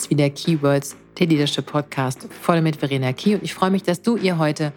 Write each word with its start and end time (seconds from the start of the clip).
ist 0.00 0.08
wieder 0.08 0.30
Keywords, 0.30 0.96
der 1.18 1.26
Leadership 1.26 1.66
Podcast, 1.66 2.26
voll 2.40 2.62
mit 2.62 2.76
Verena 2.76 3.12
Key. 3.12 3.34
Und 3.34 3.42
ich 3.42 3.52
freue 3.52 3.70
mich, 3.70 3.82
dass 3.82 4.00
du 4.00 4.16
ihr 4.16 4.38
heute 4.38 4.72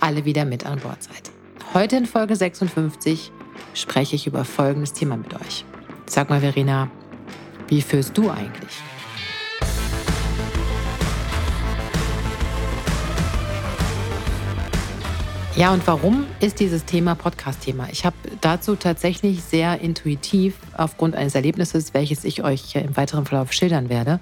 alle 0.00 0.24
wieder 0.24 0.44
mit 0.44 0.66
an 0.66 0.80
Bord 0.80 1.00
seid. 1.00 1.30
Heute 1.74 1.96
in 1.96 2.06
Folge 2.06 2.34
56 2.34 3.30
spreche 3.72 4.16
ich 4.16 4.26
über 4.26 4.44
folgendes 4.44 4.92
Thema 4.92 5.16
mit 5.16 5.32
euch. 5.34 5.64
Sag 6.06 6.28
mal, 6.28 6.40
Verena, 6.40 6.90
wie 7.68 7.82
fühlst 7.82 8.18
du 8.18 8.30
eigentlich? 8.30 8.72
Ja, 15.56 15.72
und 15.72 15.86
warum 15.86 16.26
ist 16.40 16.58
dieses 16.58 16.84
Thema 16.84 17.14
Podcast-Thema? 17.14 17.86
Ich 17.92 18.04
habe 18.04 18.16
dazu 18.40 18.74
tatsächlich 18.74 19.44
sehr 19.44 19.80
intuitiv 19.80 20.56
aufgrund 20.76 21.14
eines 21.14 21.36
Erlebnisses, 21.36 21.94
welches 21.94 22.24
ich 22.24 22.42
euch 22.42 22.74
im 22.74 22.96
weiteren 22.96 23.24
Verlauf 23.24 23.52
schildern 23.52 23.88
werde, 23.88 24.18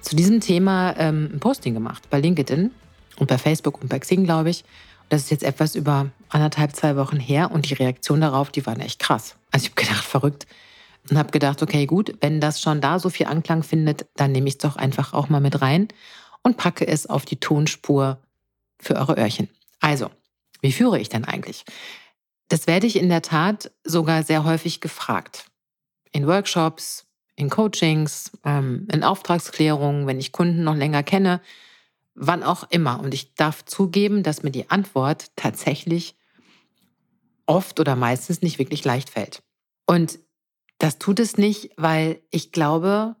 zu 0.00 0.16
diesem 0.16 0.40
Thema 0.40 0.94
ähm, 0.96 1.30
ein 1.34 1.40
Posting 1.40 1.74
gemacht 1.74 2.08
bei 2.10 2.20
LinkedIn 2.20 2.70
und 3.16 3.26
bei 3.26 3.38
Facebook 3.38 3.80
und 3.82 3.88
bei 3.88 3.98
Xing, 3.98 4.24
glaube 4.24 4.50
ich. 4.50 4.64
Das 5.08 5.22
ist 5.22 5.30
jetzt 5.30 5.42
etwas 5.42 5.74
über 5.74 6.10
anderthalb, 6.28 6.74
zwei 6.74 6.96
Wochen 6.96 7.18
her 7.18 7.50
und 7.50 7.68
die 7.68 7.74
Reaktion 7.74 8.20
darauf, 8.20 8.50
die 8.50 8.64
waren 8.66 8.80
echt 8.80 9.00
krass. 9.00 9.36
Also 9.50 9.64
ich 9.64 9.72
habe 9.72 9.82
gedacht, 9.82 10.04
verrückt. 10.04 10.46
Und 11.08 11.18
habe 11.18 11.30
gedacht, 11.30 11.62
okay, 11.62 11.86
gut, 11.86 12.14
wenn 12.20 12.40
das 12.40 12.60
schon 12.60 12.80
da 12.80 12.98
so 12.98 13.08
viel 13.08 13.26
Anklang 13.26 13.62
findet, 13.62 14.06
dann 14.16 14.32
nehme 14.32 14.48
ich 14.48 14.54
es 14.54 14.58
doch 14.58 14.76
einfach 14.76 15.14
auch 15.14 15.28
mal 15.28 15.40
mit 15.40 15.60
rein 15.62 15.88
und 16.42 16.56
packe 16.56 16.86
es 16.86 17.06
auf 17.06 17.24
die 17.24 17.40
Tonspur 17.40 18.18
für 18.78 18.96
eure 18.96 19.16
Öhrchen. 19.16 19.48
Also, 19.80 20.10
wie 20.60 20.72
führe 20.72 21.00
ich 21.00 21.08
denn 21.08 21.24
eigentlich? 21.24 21.64
Das 22.48 22.66
werde 22.66 22.86
ich 22.86 22.96
in 22.96 23.08
der 23.08 23.22
Tat 23.22 23.70
sogar 23.82 24.22
sehr 24.22 24.44
häufig 24.44 24.80
gefragt. 24.80 25.46
In 26.12 26.26
Workshops, 26.26 27.06
in 27.40 27.50
Coachings, 27.50 28.30
ähm, 28.44 28.86
in 28.92 29.02
Auftragsklärungen, 29.02 30.06
wenn 30.06 30.20
ich 30.20 30.32
Kunden 30.32 30.62
noch 30.62 30.76
länger 30.76 31.02
kenne, 31.02 31.40
wann 32.14 32.42
auch 32.42 32.70
immer. 32.70 33.00
Und 33.00 33.14
ich 33.14 33.34
darf 33.34 33.64
zugeben, 33.64 34.22
dass 34.22 34.42
mir 34.42 34.50
die 34.50 34.70
Antwort 34.70 35.32
tatsächlich 35.36 36.16
oft 37.46 37.80
oder 37.80 37.96
meistens 37.96 38.42
nicht 38.42 38.58
wirklich 38.58 38.84
leicht 38.84 39.10
fällt. 39.10 39.42
Und 39.86 40.18
das 40.78 40.98
tut 40.98 41.18
es 41.18 41.36
nicht, 41.36 41.70
weil 41.76 42.20
ich 42.30 42.52
glaube, 42.52 43.16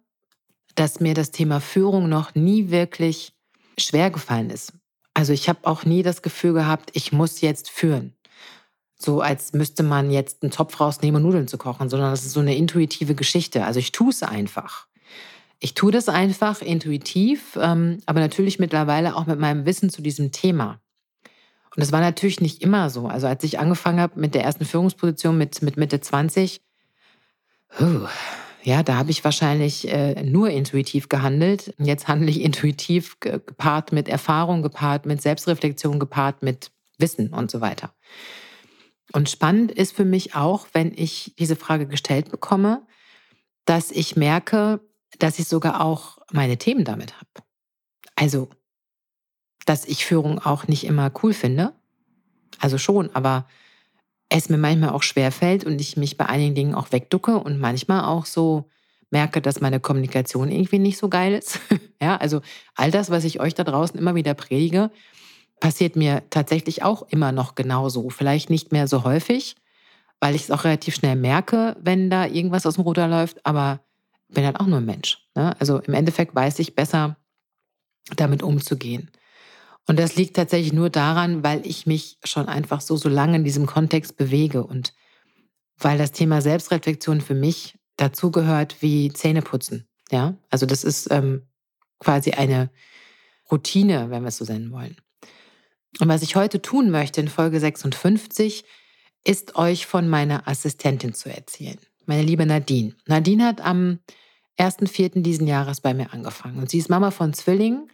dass 0.76 1.00
mir 1.00 1.14
das 1.14 1.30
Thema 1.30 1.60
Führung 1.60 2.08
noch 2.08 2.34
nie 2.34 2.70
wirklich 2.70 3.32
schwer 3.78 4.10
gefallen 4.10 4.50
ist. 4.50 4.72
Also 5.14 5.32
ich 5.32 5.48
habe 5.48 5.66
auch 5.66 5.84
nie 5.84 6.02
das 6.02 6.22
Gefühl 6.22 6.52
gehabt, 6.52 6.90
ich 6.92 7.12
muss 7.12 7.40
jetzt 7.40 7.70
führen. 7.70 8.14
So 9.02 9.22
als 9.22 9.54
müsste 9.54 9.82
man 9.82 10.10
jetzt 10.10 10.42
einen 10.42 10.50
Topf 10.50 10.78
rausnehmen, 10.78 11.22
Nudeln 11.22 11.48
zu 11.48 11.56
kochen, 11.56 11.88
sondern 11.88 12.10
das 12.10 12.26
ist 12.26 12.32
so 12.32 12.40
eine 12.40 12.54
intuitive 12.54 13.14
Geschichte. 13.14 13.64
Also 13.64 13.80
ich 13.80 13.92
tue 13.92 14.10
es 14.10 14.22
einfach. 14.22 14.86
Ich 15.58 15.72
tue 15.72 15.90
das 15.90 16.10
einfach 16.10 16.60
intuitiv, 16.60 17.58
ähm, 17.60 18.02
aber 18.04 18.20
natürlich 18.20 18.58
mittlerweile 18.58 19.16
auch 19.16 19.26
mit 19.26 19.38
meinem 19.38 19.64
Wissen 19.64 19.88
zu 19.88 20.02
diesem 20.02 20.32
Thema. 20.32 20.80
Und 21.74 21.80
das 21.80 21.92
war 21.92 22.00
natürlich 22.00 22.40
nicht 22.42 22.62
immer 22.62 22.90
so. 22.90 23.06
Also 23.06 23.26
als 23.26 23.42
ich 23.42 23.58
angefangen 23.58 24.00
habe 24.00 24.20
mit 24.20 24.34
der 24.34 24.44
ersten 24.44 24.66
Führungsposition 24.66 25.38
mit, 25.38 25.62
mit 25.62 25.78
Mitte 25.78 26.00
20, 26.00 26.60
oh, 27.80 28.06
ja, 28.62 28.82
da 28.82 28.96
habe 28.96 29.10
ich 29.10 29.24
wahrscheinlich 29.24 29.90
äh, 29.90 30.22
nur 30.22 30.50
intuitiv 30.50 31.08
gehandelt. 31.08 31.74
Jetzt 31.78 32.06
handle 32.06 32.28
ich 32.28 32.42
intuitiv 32.42 33.18
gepaart 33.20 33.92
mit 33.92 34.08
Erfahrung, 34.08 34.60
gepaart 34.60 35.06
mit 35.06 35.22
Selbstreflexion, 35.22 35.98
gepaart 35.98 36.42
mit 36.42 36.70
Wissen 36.98 37.32
und 37.32 37.50
so 37.50 37.62
weiter. 37.62 37.94
Und 39.12 39.28
spannend 39.28 39.72
ist 39.72 39.94
für 39.94 40.04
mich 40.04 40.34
auch, 40.34 40.68
wenn 40.72 40.92
ich 40.94 41.34
diese 41.38 41.56
Frage 41.56 41.86
gestellt 41.86 42.30
bekomme, 42.30 42.86
dass 43.64 43.90
ich 43.90 44.16
merke, 44.16 44.80
dass 45.18 45.38
ich 45.38 45.48
sogar 45.48 45.80
auch 45.80 46.18
meine 46.32 46.58
Themen 46.58 46.84
damit 46.84 47.14
habe. 47.16 47.46
Also, 48.14 48.48
dass 49.66 49.84
ich 49.84 50.06
Führung 50.06 50.38
auch 50.38 50.68
nicht 50.68 50.84
immer 50.84 51.10
cool 51.22 51.32
finde. 51.32 51.72
Also 52.58 52.78
schon, 52.78 53.14
aber 53.14 53.46
es 54.28 54.48
mir 54.48 54.58
manchmal 54.58 54.90
auch 54.90 55.02
schwerfällt 55.02 55.64
und 55.64 55.80
ich 55.80 55.96
mich 55.96 56.16
bei 56.16 56.26
einigen 56.26 56.54
Dingen 56.54 56.74
auch 56.74 56.92
wegducke 56.92 57.38
und 57.38 57.58
manchmal 57.58 58.04
auch 58.04 58.26
so 58.26 58.68
merke, 59.10 59.42
dass 59.42 59.60
meine 59.60 59.80
Kommunikation 59.80 60.50
irgendwie 60.50 60.78
nicht 60.78 60.98
so 60.98 61.08
geil 61.08 61.34
ist. 61.34 61.58
ja, 62.00 62.16
also 62.16 62.40
all 62.76 62.90
das, 62.90 63.10
was 63.10 63.24
ich 63.24 63.40
euch 63.40 63.54
da 63.54 63.64
draußen 63.64 63.98
immer 63.98 64.14
wieder 64.14 64.34
predige, 64.34 64.90
passiert 65.60 65.94
mir 65.94 66.22
tatsächlich 66.30 66.82
auch 66.82 67.02
immer 67.08 67.32
noch 67.32 67.54
genauso. 67.54 68.10
Vielleicht 68.10 68.50
nicht 68.50 68.72
mehr 68.72 68.88
so 68.88 69.04
häufig, 69.04 69.56
weil 70.18 70.34
ich 70.34 70.42
es 70.44 70.50
auch 70.50 70.64
relativ 70.64 70.94
schnell 70.94 71.16
merke, 71.16 71.76
wenn 71.80 72.10
da 72.10 72.26
irgendwas 72.26 72.66
aus 72.66 72.74
dem 72.74 72.84
Ruder 72.84 73.06
läuft, 73.06 73.44
aber 73.46 73.80
bin 74.28 74.44
halt 74.44 74.58
auch 74.58 74.66
nur 74.66 74.78
ein 74.78 74.86
Mensch. 74.86 75.18
Ne? 75.34 75.54
Also 75.60 75.78
im 75.78 75.94
Endeffekt 75.94 76.34
weiß 76.34 76.58
ich 76.58 76.74
besser, 76.74 77.16
damit 78.16 78.42
umzugehen. 78.42 79.10
Und 79.86 79.98
das 79.98 80.16
liegt 80.16 80.36
tatsächlich 80.36 80.72
nur 80.72 80.90
daran, 80.90 81.42
weil 81.42 81.66
ich 81.66 81.86
mich 81.86 82.18
schon 82.24 82.48
einfach 82.48 82.80
so, 82.80 82.96
so 82.96 83.08
lange 83.08 83.36
in 83.36 83.44
diesem 83.44 83.66
Kontext 83.66 84.16
bewege 84.16 84.64
und 84.64 84.94
weil 85.78 85.98
das 85.98 86.12
Thema 86.12 86.42
Selbstreflexion 86.42 87.20
für 87.20 87.34
mich 87.34 87.78
dazugehört 87.96 88.82
wie 88.82 89.12
Zähneputzen. 89.12 89.88
Ja, 90.10 90.34
also 90.50 90.66
das 90.66 90.84
ist 90.84 91.10
ähm, 91.10 91.46
quasi 91.98 92.32
eine 92.32 92.70
Routine, 93.50 94.10
wenn 94.10 94.22
wir 94.22 94.28
es 94.28 94.36
so 94.36 94.44
nennen 94.44 94.70
wollen. 94.70 94.96
Und 95.98 96.08
was 96.08 96.22
ich 96.22 96.36
heute 96.36 96.62
tun 96.62 96.90
möchte 96.90 97.20
in 97.20 97.28
Folge 97.28 97.58
56, 97.58 98.64
ist 99.24 99.56
euch 99.56 99.86
von 99.86 100.08
meiner 100.08 100.46
Assistentin 100.48 101.14
zu 101.14 101.28
erzählen. 101.28 101.78
Meine 102.06 102.22
liebe 102.22 102.46
Nadine. 102.46 102.94
Nadine 103.06 103.44
hat 103.44 103.60
am 103.60 103.98
1.4. 104.58 105.22
diesen 105.22 105.46
Jahres 105.46 105.80
bei 105.80 105.94
mir 105.94 106.12
angefangen 106.12 106.58
und 106.58 106.70
sie 106.70 106.78
ist 106.78 106.90
Mama 106.90 107.10
von 107.10 107.32
Zwillingen 107.32 107.90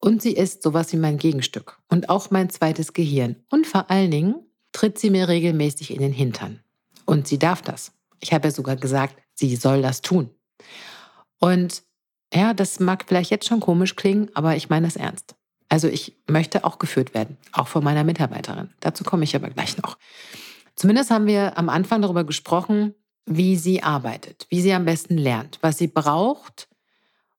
und 0.00 0.22
sie 0.22 0.32
ist 0.32 0.62
sowas 0.62 0.92
wie 0.92 0.98
mein 0.98 1.18
Gegenstück 1.18 1.78
und 1.88 2.08
auch 2.08 2.30
mein 2.30 2.50
zweites 2.50 2.92
Gehirn. 2.92 3.36
Und 3.50 3.66
vor 3.66 3.90
allen 3.90 4.10
Dingen 4.10 4.34
tritt 4.72 4.98
sie 4.98 5.10
mir 5.10 5.28
regelmäßig 5.28 5.92
in 5.92 6.00
den 6.00 6.12
Hintern. 6.12 6.60
Und 7.06 7.28
sie 7.28 7.38
darf 7.38 7.62
das. 7.62 7.92
Ich 8.20 8.32
habe 8.32 8.48
ja 8.48 8.52
sogar 8.52 8.76
gesagt, 8.76 9.16
sie 9.34 9.56
soll 9.56 9.82
das 9.82 10.02
tun. 10.02 10.30
Und 11.38 11.82
ja, 12.32 12.54
das 12.54 12.80
mag 12.80 13.04
vielleicht 13.06 13.30
jetzt 13.30 13.46
schon 13.46 13.60
komisch 13.60 13.96
klingen, 13.96 14.30
aber 14.34 14.56
ich 14.56 14.68
meine 14.68 14.86
das 14.86 14.96
ernst. 14.96 15.36
Also 15.74 15.88
ich 15.88 16.16
möchte 16.28 16.62
auch 16.62 16.78
geführt 16.78 17.14
werden, 17.14 17.36
auch 17.50 17.66
von 17.66 17.82
meiner 17.82 18.04
Mitarbeiterin. 18.04 18.70
Dazu 18.78 19.02
komme 19.02 19.24
ich 19.24 19.34
aber 19.34 19.50
gleich 19.50 19.76
noch. 19.76 19.98
Zumindest 20.76 21.10
haben 21.10 21.26
wir 21.26 21.58
am 21.58 21.68
Anfang 21.68 22.00
darüber 22.00 22.22
gesprochen, 22.22 22.94
wie 23.26 23.56
sie 23.56 23.82
arbeitet, 23.82 24.46
wie 24.50 24.60
sie 24.60 24.72
am 24.72 24.84
besten 24.84 25.18
lernt, 25.18 25.58
was 25.62 25.76
sie 25.76 25.88
braucht, 25.88 26.68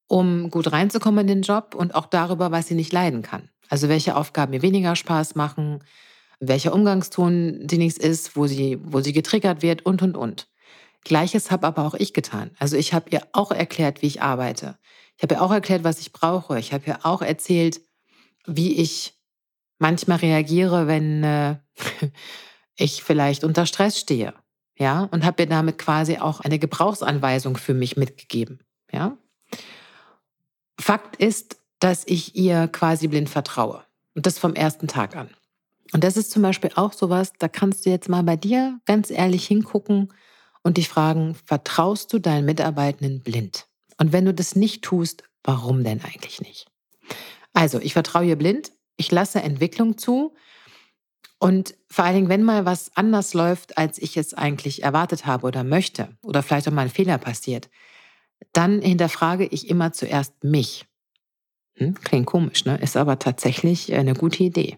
um 0.07 0.49
gut 0.49 0.73
reinzukommen 0.73 1.21
in 1.21 1.27
den 1.27 1.41
Job 1.43 1.75
und 1.75 1.95
auch 1.95 2.07
darüber, 2.07 2.51
was 2.51 2.67
sie 2.67 2.75
nicht 2.75 2.91
leiden 2.91 3.21
kann. 3.21 3.47
Also 3.69 3.87
welche 3.87 4.17
Aufgaben 4.17 4.51
ihr 4.51 4.61
weniger 4.61 4.97
Spaß 4.97 5.35
machen, 5.35 5.81
welcher 6.41 6.73
Umgangston 6.73 7.69
sie 7.69 7.77
nichts 7.77 7.97
ist, 7.97 8.35
wo 8.35 8.47
sie, 8.47 8.79
wo 8.83 8.99
sie 8.99 9.13
getriggert 9.13 9.61
wird 9.61 9.85
und, 9.85 10.01
und, 10.01 10.17
und. 10.17 10.49
Gleiches 11.05 11.51
habe 11.51 11.67
aber 11.67 11.85
auch 11.85 11.93
ich 11.93 12.11
getan. 12.11 12.51
Also 12.59 12.75
ich 12.75 12.93
habe 12.93 13.11
ihr 13.11 13.21
auch 13.31 13.51
erklärt, 13.51 14.01
wie 14.01 14.07
ich 14.07 14.21
arbeite. 14.21 14.77
Ich 15.15 15.23
habe 15.23 15.35
ihr 15.35 15.41
auch 15.41 15.53
erklärt, 15.53 15.85
was 15.85 16.01
ich 16.01 16.11
brauche. 16.11 16.59
Ich 16.59 16.73
habe 16.73 16.83
ihr 16.87 17.05
auch 17.05 17.21
erzählt, 17.21 17.79
wie 18.47 18.75
ich 18.75 19.13
manchmal 19.79 20.17
reagiere, 20.17 20.87
wenn 20.87 21.23
äh, 21.23 21.55
ich 22.77 23.03
vielleicht 23.03 23.43
unter 23.43 23.65
Stress 23.65 23.99
stehe. 23.99 24.33
Ja, 24.77 25.03
und 25.11 25.23
habe 25.23 25.43
ihr 25.43 25.49
damit 25.49 25.77
quasi 25.77 26.17
auch 26.17 26.41
eine 26.41 26.59
Gebrauchsanweisung 26.59 27.55
für 27.55 27.73
mich 27.73 27.95
mitgegeben. 27.95 28.59
Ja, 28.91 29.17
Fakt 30.79 31.15
ist, 31.15 31.57
dass 31.79 32.03
ich 32.05 32.35
ihr 32.35 32.67
quasi 32.67 33.07
blind 33.07 33.29
vertraue. 33.29 33.83
Und 34.13 34.25
das 34.25 34.39
vom 34.39 34.53
ersten 34.53 34.87
Tag 34.87 35.15
an. 35.15 35.29
Und 35.93 36.03
das 36.03 36.17
ist 36.17 36.31
zum 36.31 36.41
Beispiel 36.41 36.71
auch 36.75 36.93
sowas, 36.93 37.33
da 37.37 37.47
kannst 37.47 37.85
du 37.85 37.89
jetzt 37.89 38.09
mal 38.09 38.23
bei 38.23 38.35
dir 38.35 38.79
ganz 38.85 39.11
ehrlich 39.11 39.45
hingucken 39.45 40.13
und 40.63 40.77
dich 40.77 40.89
fragen, 40.89 41.35
vertraust 41.45 42.11
du 42.11 42.19
deinen 42.19 42.45
Mitarbeitenden 42.45 43.21
blind? 43.21 43.67
Und 43.97 44.11
wenn 44.11 44.25
du 44.25 44.33
das 44.33 44.55
nicht 44.55 44.83
tust, 44.83 45.23
warum 45.43 45.83
denn 45.83 46.01
eigentlich 46.01 46.41
nicht? 46.41 46.67
Also, 47.55 47.79
ich 47.79 47.93
vertraue 47.93 48.25
ihr 48.25 48.35
blind, 48.35 48.71
ich 48.97 49.11
lasse 49.11 49.41
Entwicklung 49.41 49.97
zu 49.97 50.35
und 51.39 51.75
vor 51.89 52.05
allen 52.05 52.15
Dingen, 52.15 52.29
wenn 52.29 52.43
mal 52.43 52.65
was 52.65 52.91
anders 52.95 53.33
läuft, 53.33 53.77
als 53.77 53.97
ich 53.97 54.17
es 54.17 54.33
eigentlich 54.33 54.83
erwartet 54.83 55.25
habe 55.25 55.47
oder 55.47 55.63
möchte 55.63 56.09
oder 56.21 56.43
vielleicht 56.43 56.67
auch 56.67 56.73
mal 56.73 56.83
ein 56.83 56.89
Fehler 56.89 57.17
passiert, 57.17 57.69
dann 58.53 58.81
hinterfrage 58.81 59.45
ich 59.45 59.69
immer 59.69 59.93
zuerst 59.93 60.43
mich. 60.43 60.85
Hm, 61.75 61.95
klingt 61.95 62.25
komisch, 62.25 62.65
ne? 62.65 62.77
Ist 62.77 62.97
aber 62.97 63.19
tatsächlich 63.19 63.93
eine 63.93 64.13
gute 64.13 64.43
Idee. 64.43 64.77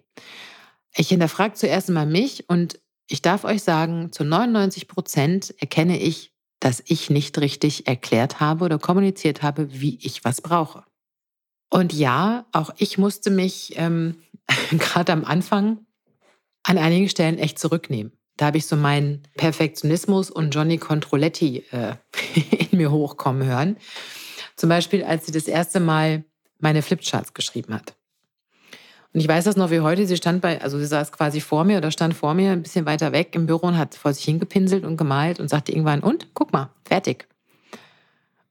Ich 0.96 1.10
hinterfrage 1.10 1.54
zuerst 1.54 1.90
einmal 1.90 2.08
mich 2.08 2.50
und 2.50 2.80
ich 3.08 3.22
darf 3.22 3.44
euch 3.44 3.64
sagen, 3.64 4.12
zu 4.12 4.24
99 4.24 4.88
Prozent 4.88 5.56
erkenne 5.60 6.00
ich, 6.00 6.34
dass 6.60 6.84
ich 6.86 7.10
nicht 7.10 7.40
richtig 7.40 7.88
erklärt 7.88 8.40
habe 8.40 8.66
oder 8.66 8.80
kommuniziert 8.80 9.42
habe, 9.42 9.80
wie 9.80 9.98
ich 10.02 10.26
was 10.26 10.42
brauche. 10.42 10.84
Und 11.70 11.94
ja, 11.94 12.46
auch 12.52 12.74
ich 12.78 12.98
musste 12.98 13.30
mich 13.30 13.74
ähm, 13.78 14.18
gerade 14.72 15.12
am 15.12 15.26
Anfang 15.26 15.86
an 16.64 16.78
einigen 16.78 17.10
Stellen 17.10 17.38
echt 17.38 17.60
zurücknehmen. 17.60 18.12
Da 18.36 18.48
habe 18.48 18.58
ich 18.58 18.68
so 18.68 18.76
meinen 18.76 19.24
Perfektionismus 19.36 20.30
und 20.30 20.54
Johnny 20.54 20.78
Controletti 20.78 21.66
äh, 21.72 21.96
in 22.72 22.78
mir 22.78 22.92
hochkommen 22.92 23.48
hören. 23.48 23.78
Zum 24.56 24.70
Beispiel, 24.70 25.04
als 25.04 25.26
sie 25.26 25.32
das 25.32 25.48
erste 25.48 25.80
Mal 25.80 26.24
meine 26.60 26.82
Flipcharts 26.82 27.34
geschrieben 27.34 27.74
hat. 27.74 27.96
Und 29.14 29.22
ich 29.22 29.28
weiß 29.28 29.46
das 29.46 29.56
noch 29.56 29.72
wie 29.72 29.80
heute, 29.80 30.06
sie 30.06 30.18
stand 30.18 30.42
bei, 30.42 30.62
also 30.62 30.78
sie 30.78 30.86
saß 30.86 31.12
quasi 31.12 31.42
vor 31.42 31.64
mir 31.64 31.78
oder 31.78 31.92
stand 31.92 32.14
vor 32.14 32.34
mir 32.34 32.52
ein 32.52 32.62
bisschen 32.62 32.86
weiter 32.86 33.12
weg 33.12 33.34
im 33.34 33.48
Büro 33.48 33.68
und 33.68 33.78
hat 33.78 33.96
vor 33.96 34.14
sich 34.14 34.26
hingepinselt 34.26 34.84
und 34.84 34.98
gemalt 34.98 35.40
und 35.40 35.50
sagte 35.50 35.72
irgendwann, 35.72 36.02
und 36.02 36.34
guck 36.34 36.54
mal, 36.54 36.70
fertig. 36.86 37.28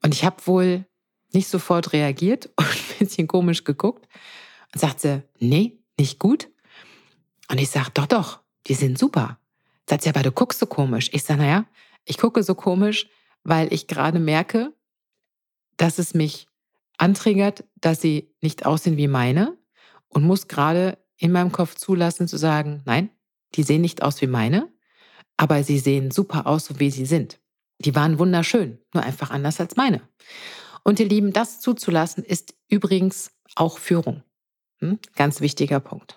Und 0.03 0.15
ich 0.15 0.25
habe 0.25 0.37
wohl 0.47 0.85
nicht 1.33 1.49
sofort 1.49 1.93
reagiert 1.93 2.49
und 2.57 2.67
bisschen 2.99 3.27
komisch 3.27 3.65
geguckt 3.65 4.07
und 4.75 4.81
sagte, 4.81 5.23
nee, 5.39 5.79
nicht 5.99 6.19
gut. 6.19 6.49
Und 7.51 7.59
ich 7.59 7.71
sage, 7.71 7.91
doch, 7.95 8.07
doch, 8.07 8.41
die 8.67 8.75
sind 8.75 8.99
super. 8.99 9.39
Sagt 9.89 10.03
sie, 10.03 10.09
aber 10.09 10.23
du 10.23 10.33
guckst 10.33 10.59
so 10.59 10.67
komisch. 10.67 11.11
Ich 11.13 11.23
sage, 11.23 11.41
naja, 11.41 11.65
ich 12.05 12.19
gucke 12.19 12.43
so 12.43 12.55
komisch, 12.55 13.09
weil 13.45 13.73
ich 13.73 13.87
gerade 13.87 14.19
merke, 14.19 14.73
dass 15.77 15.99
es 15.99 16.15
mich 16.15 16.49
antriggert, 16.99 17.65
dass 17.77 18.01
sie 18.01 18.35
nicht 18.41 18.67
aussehen 18.67 18.97
wie 18.97 19.09
meine 19.09 19.57
und 20.09 20.25
muss 20.25 20.49
gerade 20.49 20.99
in 21.19 21.33
meinem 21.33 21.53
Kopf 21.53 21.75
zulassen 21.75 22.29
zu 22.29 22.37
sagen, 22.37 22.83
nein, 22.85 23.11
die 23.55 23.63
sehen 23.63 23.83
nicht 23.83 24.03
aus 24.03 24.21
wie 24.21 24.27
meine, 24.27 24.69
aber 25.37 25.63
sie 25.63 25.79
sehen 25.79 26.11
super 26.11 26.47
aus, 26.47 26.67
so 26.67 26.81
wie 26.81 26.91
sie 26.91 27.07
sind. 27.07 27.39
Die 27.79 27.95
waren 27.95 28.19
wunderschön, 28.19 28.79
nur 28.95 29.05
einfach 29.05 29.31
anders 29.31 29.61
als 29.61 29.77
meine. 29.77 30.01
Und 30.87 31.01
ihr 31.01 31.09
Lieben, 31.09 31.33
das 31.33 31.59
zuzulassen 31.59 32.23
ist 32.23 32.55
übrigens 32.69 33.33
auch 33.57 33.79
Führung. 33.79 34.23
Hm? 34.79 35.01
Ganz 35.17 35.41
wichtiger 35.41 35.81
Punkt. 35.81 36.17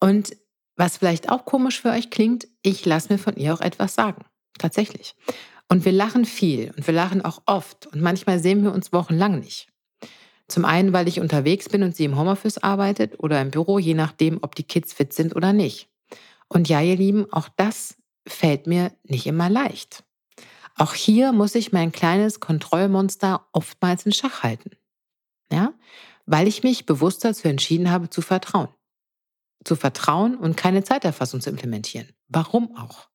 Und 0.00 0.34
was 0.74 0.96
vielleicht 0.96 1.28
auch 1.28 1.44
komisch 1.44 1.82
für 1.82 1.90
euch 1.90 2.08
klingt, 2.08 2.48
ich 2.62 2.86
lasse 2.86 3.12
mir 3.12 3.18
von 3.18 3.36
ihr 3.36 3.52
auch 3.52 3.60
etwas 3.60 3.94
sagen. 3.94 4.24
Tatsächlich. 4.56 5.14
Und 5.68 5.84
wir 5.84 5.92
lachen 5.92 6.24
viel 6.24 6.72
und 6.74 6.86
wir 6.86 6.94
lachen 6.94 7.22
auch 7.22 7.42
oft 7.44 7.88
und 7.88 8.00
manchmal 8.00 8.38
sehen 8.38 8.62
wir 8.62 8.72
uns 8.72 8.90
wochenlang 8.90 9.38
nicht. 9.38 9.68
Zum 10.48 10.64
einen, 10.64 10.94
weil 10.94 11.08
ich 11.08 11.20
unterwegs 11.20 11.68
bin 11.68 11.82
und 11.82 11.94
sie 11.94 12.06
im 12.06 12.16
Homeoffice 12.16 12.56
arbeitet 12.56 13.20
oder 13.20 13.42
im 13.42 13.50
Büro, 13.50 13.78
je 13.78 13.92
nachdem, 13.92 14.38
ob 14.40 14.54
die 14.54 14.64
Kids 14.64 14.94
fit 14.94 15.12
sind 15.12 15.36
oder 15.36 15.52
nicht. 15.52 15.90
Und 16.48 16.70
ja, 16.70 16.80
ihr 16.80 16.96
Lieben, 16.96 17.30
auch 17.34 17.50
das 17.58 17.98
fällt 18.26 18.66
mir 18.66 18.92
nicht 19.02 19.26
immer 19.26 19.50
leicht. 19.50 20.05
Auch 20.76 20.94
hier 20.94 21.32
muss 21.32 21.54
ich 21.54 21.72
mein 21.72 21.90
kleines 21.90 22.40
Kontrollmonster 22.40 23.46
oftmals 23.52 24.04
in 24.04 24.12
Schach 24.12 24.42
halten. 24.42 24.70
Ja? 25.50 25.72
Weil 26.26 26.46
ich 26.46 26.62
mich 26.62 26.86
bewusst 26.86 27.24
dazu 27.24 27.48
entschieden 27.48 27.90
habe, 27.90 28.10
zu 28.10 28.20
vertrauen. 28.20 28.68
Zu 29.64 29.74
vertrauen 29.74 30.36
und 30.36 30.56
keine 30.56 30.84
Zeiterfassung 30.84 31.40
zu 31.40 31.50
implementieren. 31.50 32.10
Warum 32.28 32.76
auch? 32.76 33.08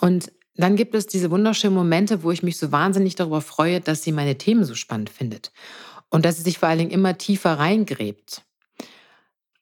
Und 0.00 0.32
dann 0.54 0.76
gibt 0.76 0.94
es 0.94 1.06
diese 1.06 1.30
wunderschönen 1.30 1.74
Momente, 1.74 2.22
wo 2.22 2.30
ich 2.30 2.42
mich 2.42 2.56
so 2.56 2.72
wahnsinnig 2.72 3.14
darüber 3.14 3.42
freue, 3.42 3.80
dass 3.80 4.02
sie 4.02 4.12
meine 4.12 4.38
Themen 4.38 4.64
so 4.64 4.74
spannend 4.74 5.10
findet 5.10 5.52
und 6.08 6.24
dass 6.24 6.36
sie 6.36 6.42
sich 6.42 6.58
vor 6.58 6.68
allen 6.68 6.78
Dingen 6.78 6.90
immer 6.90 7.18
tiefer 7.18 7.58
reingräbt. 7.58 8.42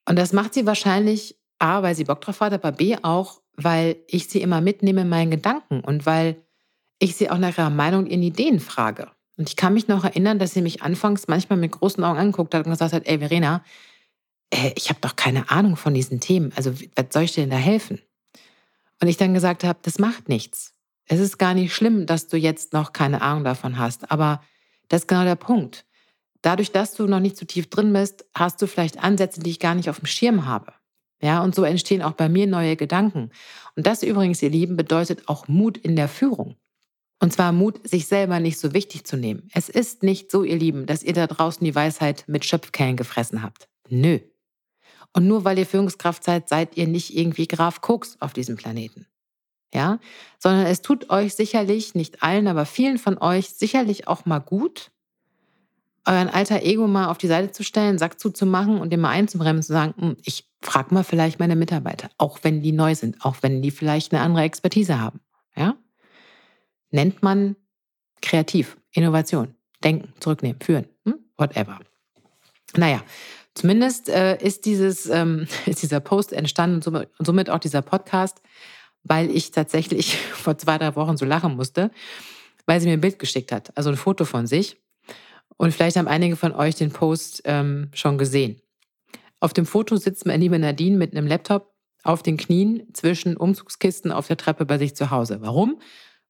Und 0.09 0.17
das 0.17 0.33
macht 0.33 0.55
sie 0.55 0.67
wahrscheinlich 0.67 1.37
A, 1.59 1.83
weil 1.83 1.95
sie 1.97 2.05
Bock 2.05 2.21
drauf 2.21 2.41
hat, 2.41 2.53
aber 2.53 2.73
B 2.73 2.97
auch, 3.03 3.41
weil 3.57 3.97
ich 4.07 4.29
sie 4.29 4.41
immer 4.41 4.61
mitnehme 4.61 5.03
in 5.03 5.09
meinen 5.09 5.31
Gedanken 5.31 5.81
und 5.81 6.07
weil 6.07 6.45
ich 6.99 7.17
sie 7.17 7.31
auch 7.31 7.39
nach 7.39 7.57
ihrer 7.59 7.71
Meinung 7.71 8.05
und 8.05 8.11
ihren 8.11 8.23
Ideen 8.23 8.61
frage. 8.61 9.11
Und 9.37 9.49
ich 9.49 9.57
kann 9.57 9.75
mich 9.75 9.89
noch 9.89 10.05
erinnern, 10.05 10.39
dass 10.39 10.53
sie 10.53 10.63
mich 10.63 10.83
anfangs 10.83 11.27
manchmal 11.27 11.59
mit 11.59 11.73
großen 11.73 12.03
Augen 12.05 12.19
angeguckt 12.19 12.55
hat 12.55 12.67
und 12.67 12.73
gesagt 12.73 12.93
hat, 12.93 13.07
ey 13.07 13.19
Verena, 13.19 13.65
äh, 14.51 14.73
ich 14.77 14.89
habe 14.89 15.01
doch 15.01 15.17
keine 15.17 15.51
Ahnung 15.51 15.77
von 15.77 15.95
diesen 15.95 16.21
Themen. 16.21 16.53
Also 16.55 16.73
was 16.95 17.07
soll 17.11 17.25
ich 17.25 17.33
dir 17.33 17.43
denn 17.43 17.51
da 17.51 17.57
helfen? 17.57 18.01
Und 19.01 19.09
ich 19.09 19.17
dann 19.17 19.35
gesagt 19.35 19.65
habe, 19.65 19.79
das 19.83 19.99
macht 19.99 20.29
nichts. 20.29 20.73
Es 21.07 21.21
ist 21.21 21.39
gar 21.39 21.55
nicht 21.55 21.75
schlimm, 21.75 22.07
dass 22.07 22.29
du 22.29 22.37
jetzt 22.37 22.73
noch 22.73 22.93
keine 22.93 23.21
Ahnung 23.23 23.45
davon 23.45 23.79
hast, 23.79 24.11
aber 24.11 24.41
das 24.89 25.03
ist 25.03 25.09
genau 25.09 25.25
der 25.25 25.35
Punkt. 25.35 25.85
Dadurch, 26.41 26.73
dass 26.73 26.95
du 26.95 27.07
noch 27.07 27.21
nicht 27.21 27.37
so 27.37 27.45
tief 27.45 27.69
drin 27.69 27.93
bist, 27.93 28.25
hast 28.35 28.61
du 28.63 28.67
vielleicht 28.67 29.03
Ansätze, 29.03 29.41
die 29.41 29.51
ich 29.51 29.61
gar 29.61 29.75
nicht 29.75 29.91
auf 29.91 29.99
dem 29.99 30.07
Schirm 30.07 30.47
habe. 30.47 30.73
Ja, 31.21 31.43
und 31.43 31.55
so 31.55 31.65
entstehen 31.65 32.03
auch 32.03 32.13
bei 32.13 32.29
mir 32.29 32.47
neue 32.47 32.77
Gedanken. 32.77 33.31
Und 33.77 33.87
das 33.87 34.03
übrigens, 34.03 34.43
ihr 34.43 34.51
Lieben, 34.51 34.77
bedeutet 34.77 35.29
auch 35.29 35.49
Mut 35.49 35.79
in 35.79 35.97
der 35.97 36.09
Führung. 36.09 36.57
Und 37.21 37.33
zwar 37.33 37.53
Mut, 37.53 37.89
sich 37.89 38.07
selber 38.07 38.41
nicht 38.41 38.59
so 38.59 38.75
wichtig 38.75 39.05
zu 39.05 39.17
nehmen. 39.17 39.49
Es 39.55 39.69
ist 39.69 40.03
nicht 40.03 40.31
so, 40.31 40.43
ihr 40.43 40.57
Lieben, 40.57 40.87
dass 40.87 41.03
ihr 41.03 41.13
da 41.13 41.27
draußen 41.27 41.65
die 41.65 41.75
Weisheit 41.75 42.25
mit 42.27 42.45
Schöpfkellen 42.45 42.97
gefressen 42.97 43.43
habt. 43.43 43.69
Nö. 43.89 44.19
Und 45.13 45.29
nur 45.29 45.45
weil 45.45 45.59
ihr 45.59 45.67
Führungskraft 45.67 46.25
seid, 46.25 46.49
seid 46.49 46.77
ihr 46.77 46.89
nicht 46.89 47.17
irgendwie 47.17 47.47
Graf 47.47 47.81
Koks 47.81 48.17
auf 48.21 48.33
diesem 48.33 48.57
Planeten. 48.57 49.07
Ja, 49.73 49.99
sondern 50.39 50.67
es 50.67 50.83
tut 50.83 51.11
euch 51.11 51.35
sicherlich, 51.35 51.95
nicht 51.95 52.23
allen, 52.23 52.47
aber 52.47 52.65
vielen 52.65 52.99
von 52.99 53.19
euch 53.19 53.51
sicherlich 53.51 54.07
auch 54.07 54.25
mal 54.25 54.39
gut, 54.39 54.93
euren 56.07 56.29
alter 56.29 56.63
Ego 56.63 56.87
mal 56.87 57.09
auf 57.09 57.19
die 57.19 57.27
Seite 57.27 57.51
zu 57.51 57.65
stellen, 57.65 57.99
Sack 57.99 58.21
zuzumachen 58.21 58.79
und 58.79 58.93
den 58.93 59.01
mal 59.01 59.11
einzubremsen 59.11 59.57
und 59.57 59.63
zu 59.63 59.73
sagen, 59.73 59.95
hm, 59.99 60.17
ich 60.23 60.49
frage 60.63 60.95
mal 60.95 61.05
vielleicht 61.05 61.39
meine 61.39 61.57
Mitarbeiter, 61.57 62.11
auch 62.19 62.39
wenn 62.43 62.63
die 62.63 62.73
neu 62.73 62.95
sind, 62.95 63.25
auch 63.25 63.37
wenn 63.41 63.63
die 63.63 63.71
vielleicht 63.71 64.13
eine 64.13 64.23
andere 64.23 64.45
Expertise 64.45 65.01
haben. 65.01 65.21
Ja? 65.57 65.77
Nennt 66.95 67.25
man 67.25 67.57
kreativ, 68.23 68.77
Innovation, 68.93 69.57
denken, 69.83 70.13
zurücknehmen, 70.21 70.61
führen, 70.61 70.87
hm? 71.05 71.19
whatever. 71.37 71.81
Naja, 72.77 73.03
zumindest 73.53 74.09
äh, 74.09 74.37
ist, 74.41 74.65
dieses, 74.65 75.07
ähm, 75.07 75.49
ist 75.67 75.83
dieser 75.83 75.99
Post 75.99 76.33
entstanden 76.33 76.77
und 76.87 77.09
somit, 77.19 77.51
auch 77.51 77.59
dieser 77.59 77.83
Podcast, 77.83 78.43
weil 79.03 79.29
ich 79.29 79.51
tatsächlich 79.51 80.17
vor 80.33 80.57
zwei, 80.57 80.79
drei 80.79 80.95
Wochen 80.95 81.17
so 81.17 81.25
lachen 81.25 81.57
musste, 81.57 81.91
weil 82.65 82.81
sie 82.81 82.87
mir 82.87 82.93
ein 82.93 83.01
Bild 83.01 83.19
geschickt 83.19 83.51
hat, 83.51 83.77
also 83.77 83.91
ein 83.91 83.97
Foto 83.97 84.25
von 84.25 84.47
sich 84.47 84.81
und 85.57 85.75
vielleicht 85.75 85.97
haben 85.97 86.07
einige 86.07 86.37
von 86.37 86.53
euch 86.53 86.77
den 86.77 86.93
Post 86.93 87.43
ähm, 87.45 87.91
schon 87.93 88.19
gesehen. 88.19 88.63
Auf 89.41 89.53
dem 89.53 89.67
Foto 89.67 89.97
sitzt 89.97 90.27
meine 90.27 90.45
liebe 90.45 90.61
Nadine 90.61 90.97
mit 90.97 91.11
einem 91.11 91.27
Laptop 91.27 91.75
auf 92.05 92.23
den 92.23 92.37
Knien 92.37 92.87
zwischen 92.93 93.37
Umzugskisten 93.37 94.13
auf 94.13 94.29
der 94.29 94.37
Treppe 94.37 94.65
bei 94.65 94.79
sich 94.79 94.95
zu 94.95 95.11
Hause. 95.11 95.39
Warum? 95.41 95.81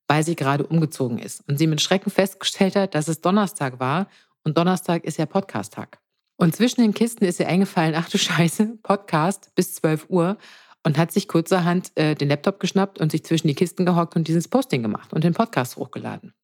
Weil 0.06 0.24
sie 0.24 0.36
gerade 0.36 0.66
umgezogen 0.66 1.18
ist 1.18 1.42
und 1.48 1.58
sie 1.58 1.66
mit 1.66 1.80
Schrecken 1.80 2.10
festgestellt 2.10 2.76
hat, 2.76 2.94
dass 2.94 3.08
es 3.08 3.20
Donnerstag 3.20 3.80
war 3.80 4.08
und 4.42 4.58
Donnerstag 4.58 5.04
ist 5.04 5.18
ja 5.18 5.26
Podcast-Tag. 5.26 5.98
Und 6.36 6.54
zwischen 6.54 6.82
den 6.82 6.94
Kisten 6.94 7.24
ist 7.24 7.40
ihr 7.40 7.48
eingefallen, 7.48 7.94
ach 7.96 8.08
du 8.08 8.18
Scheiße, 8.18 8.78
Podcast 8.82 9.54
bis 9.54 9.74
12 9.76 10.06
Uhr 10.08 10.36
und 10.82 10.98
hat 10.98 11.12
sich 11.12 11.28
kurzerhand 11.28 11.92
äh, 11.96 12.14
den 12.14 12.28
Laptop 12.28 12.60
geschnappt 12.60 13.00
und 13.00 13.12
sich 13.12 13.24
zwischen 13.24 13.48
die 13.48 13.54
Kisten 13.54 13.86
gehockt 13.86 14.16
und 14.16 14.28
dieses 14.28 14.48
Posting 14.48 14.82
gemacht 14.82 15.12
und 15.12 15.24
den 15.24 15.32
Podcast 15.32 15.76
hochgeladen. 15.76 16.34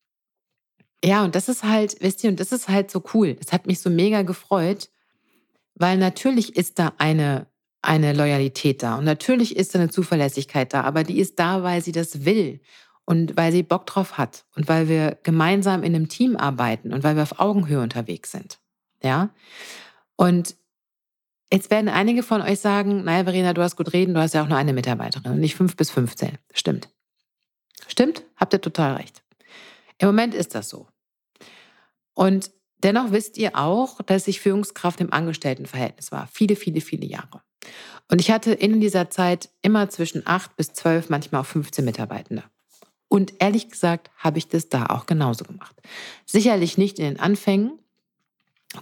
Ja, 1.05 1.25
und 1.25 1.35
das 1.35 1.49
ist 1.49 1.65
halt, 1.65 1.97
wisst 2.01 2.23
ihr, 2.25 2.31
und 2.31 2.41
das 2.41 2.53
ist 2.53 2.69
halt 2.69 2.91
so 2.91 3.03
cool. 3.15 3.35
Das 3.35 3.53
hat 3.53 3.67
mich 3.67 3.81
so 3.81 3.91
mega 3.91 4.23
gefreut, 4.23 4.91
weil 5.75 5.99
natürlich 5.99 6.57
ist 6.57 6.79
da 6.79 6.93
eine, 6.99 7.47
eine 7.83 8.13
Loyalität 8.13 8.83
da 8.83 8.97
und 8.97 9.05
natürlich 9.05 9.57
ist 9.57 9.75
da 9.75 9.79
eine 9.79 9.91
Zuverlässigkeit 9.91 10.73
da, 10.73 10.83
aber 10.83 11.05
die 11.05 11.19
ist 11.19 11.39
da, 11.39 11.63
weil 11.63 11.83
sie 11.83 11.93
das 11.93 12.25
will 12.25 12.61
und 13.11 13.37
weil 13.37 13.51
sie 13.51 13.65
Bock 13.65 13.87
drauf 13.87 14.19
hat 14.19 14.45
und 14.55 14.69
weil 14.69 14.89
wir 14.89 15.19
gemeinsam 15.25 15.83
in 15.83 15.97
einem 15.97 16.09
Team 16.09 16.37
arbeiten 16.37 16.93
und 16.93 17.03
weil 17.03 17.17
wir 17.17 17.25
auf 17.25 17.41
Augenhöhe 17.41 17.81
unterwegs 17.81 18.31
sind. 18.31 18.61
Ja. 19.03 19.31
Und 20.15 20.55
jetzt 21.53 21.73
werden 21.73 21.89
einige 21.89 22.23
von 22.23 22.41
euch 22.41 22.61
sagen, 22.61 23.03
naja, 23.03 23.25
Verena, 23.25 23.53
du 23.53 23.63
hast 23.63 23.75
gut 23.75 23.93
reden, 23.95 24.15
du 24.15 24.21
hast 24.21 24.35
ja 24.35 24.45
auch 24.45 24.49
nur 24.49 24.57
eine 24.57 24.73
Mitarbeiterin 24.73 25.33
und 25.33 25.41
nicht 25.41 25.57
fünf 25.57 25.75
bis 25.75 25.91
15. 25.91 26.39
Stimmt. 26.55 26.89
Stimmt, 27.89 28.23
habt 28.37 28.53
ihr 28.53 28.61
total 28.61 28.95
recht. 28.95 29.25
Im 29.99 30.07
Moment 30.07 30.33
ist 30.33 30.55
das 30.55 30.69
so. 30.69 30.87
Und 32.15 32.53
dennoch 32.79 33.11
wisst 33.11 33.39
ihr 33.39 33.59
auch, 33.59 34.01
dass 34.03 34.29
ich 34.29 34.41
Führungskraft 34.41 35.01
im 35.01 35.13
Angestelltenverhältnis 35.13 36.13
war. 36.13 36.29
Viele, 36.29 36.55
viele, 36.55 36.81
viele 36.81 37.07
Jahre. 37.07 37.43
Und 38.09 38.21
ich 38.21 38.31
hatte 38.31 38.53
in 38.53 38.81
dieser 38.81 39.11
Zeit 39.11 39.49
immer 39.63 39.89
zwischen 39.89 40.29
acht 40.29 40.55
bis 40.55 40.75
zwölf, 40.75 41.09
manchmal 41.09 41.41
auch 41.41 41.47
15 41.47 41.85
Mitarbeitende. 41.85 42.45
Und 43.11 43.35
ehrlich 43.41 43.69
gesagt 43.69 44.09
habe 44.17 44.39
ich 44.39 44.47
das 44.47 44.69
da 44.69 44.87
auch 44.87 45.05
genauso 45.05 45.45
gemacht. 45.45 45.75
Sicherlich 46.27 46.79
nicht 46.79 47.01
in 47.01 47.07
den 47.07 47.21
Anfängen, 47.21 47.81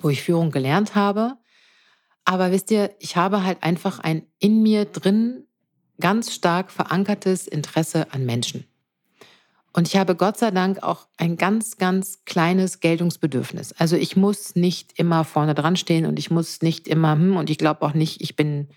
wo 0.03 0.11
ich 0.11 0.23
Führung 0.23 0.51
gelernt 0.51 0.95
habe. 0.95 1.39
Aber 2.27 2.53
wisst 2.53 2.71
ihr, 2.71 2.95
ich 2.99 3.17
habe 3.17 3.43
halt 3.43 3.63
einfach 3.63 4.01
ein 4.01 4.27
in 4.39 4.63
mir 4.63 4.85
drin 4.85 5.47
ganz 5.99 6.35
stark 6.35 6.71
verankertes 6.71 7.49
Interesse 7.49 8.13
an 8.13 8.27
Menschen. 8.27 8.67
Und 9.73 9.89
ich 9.89 9.97
habe 9.97 10.15
Gott 10.15 10.37
sei 10.37 10.51
Dank 10.51 10.83
auch 10.83 11.09
ein 11.17 11.39
ganz, 11.39 11.79
ganz 11.79 12.25
kleines 12.27 12.81
Geltungsbedürfnis. 12.81 13.73
Also 13.79 13.97
ich 13.97 14.15
muss 14.15 14.55
nicht 14.57 14.93
immer 14.99 15.25
vorne 15.25 15.55
dran 15.55 15.77
stehen 15.77 16.05
und 16.05 16.19
ich 16.19 16.31
muss 16.31 16.61
nicht 16.61 16.87
immer, 16.87 17.13
hm, 17.13 17.39
und 17.39 17.49
ich 17.49 17.57
glaube 17.57 17.81
auch 17.81 17.95
nicht, 17.95 18.21
ich 18.21 18.37
bin 18.37 18.69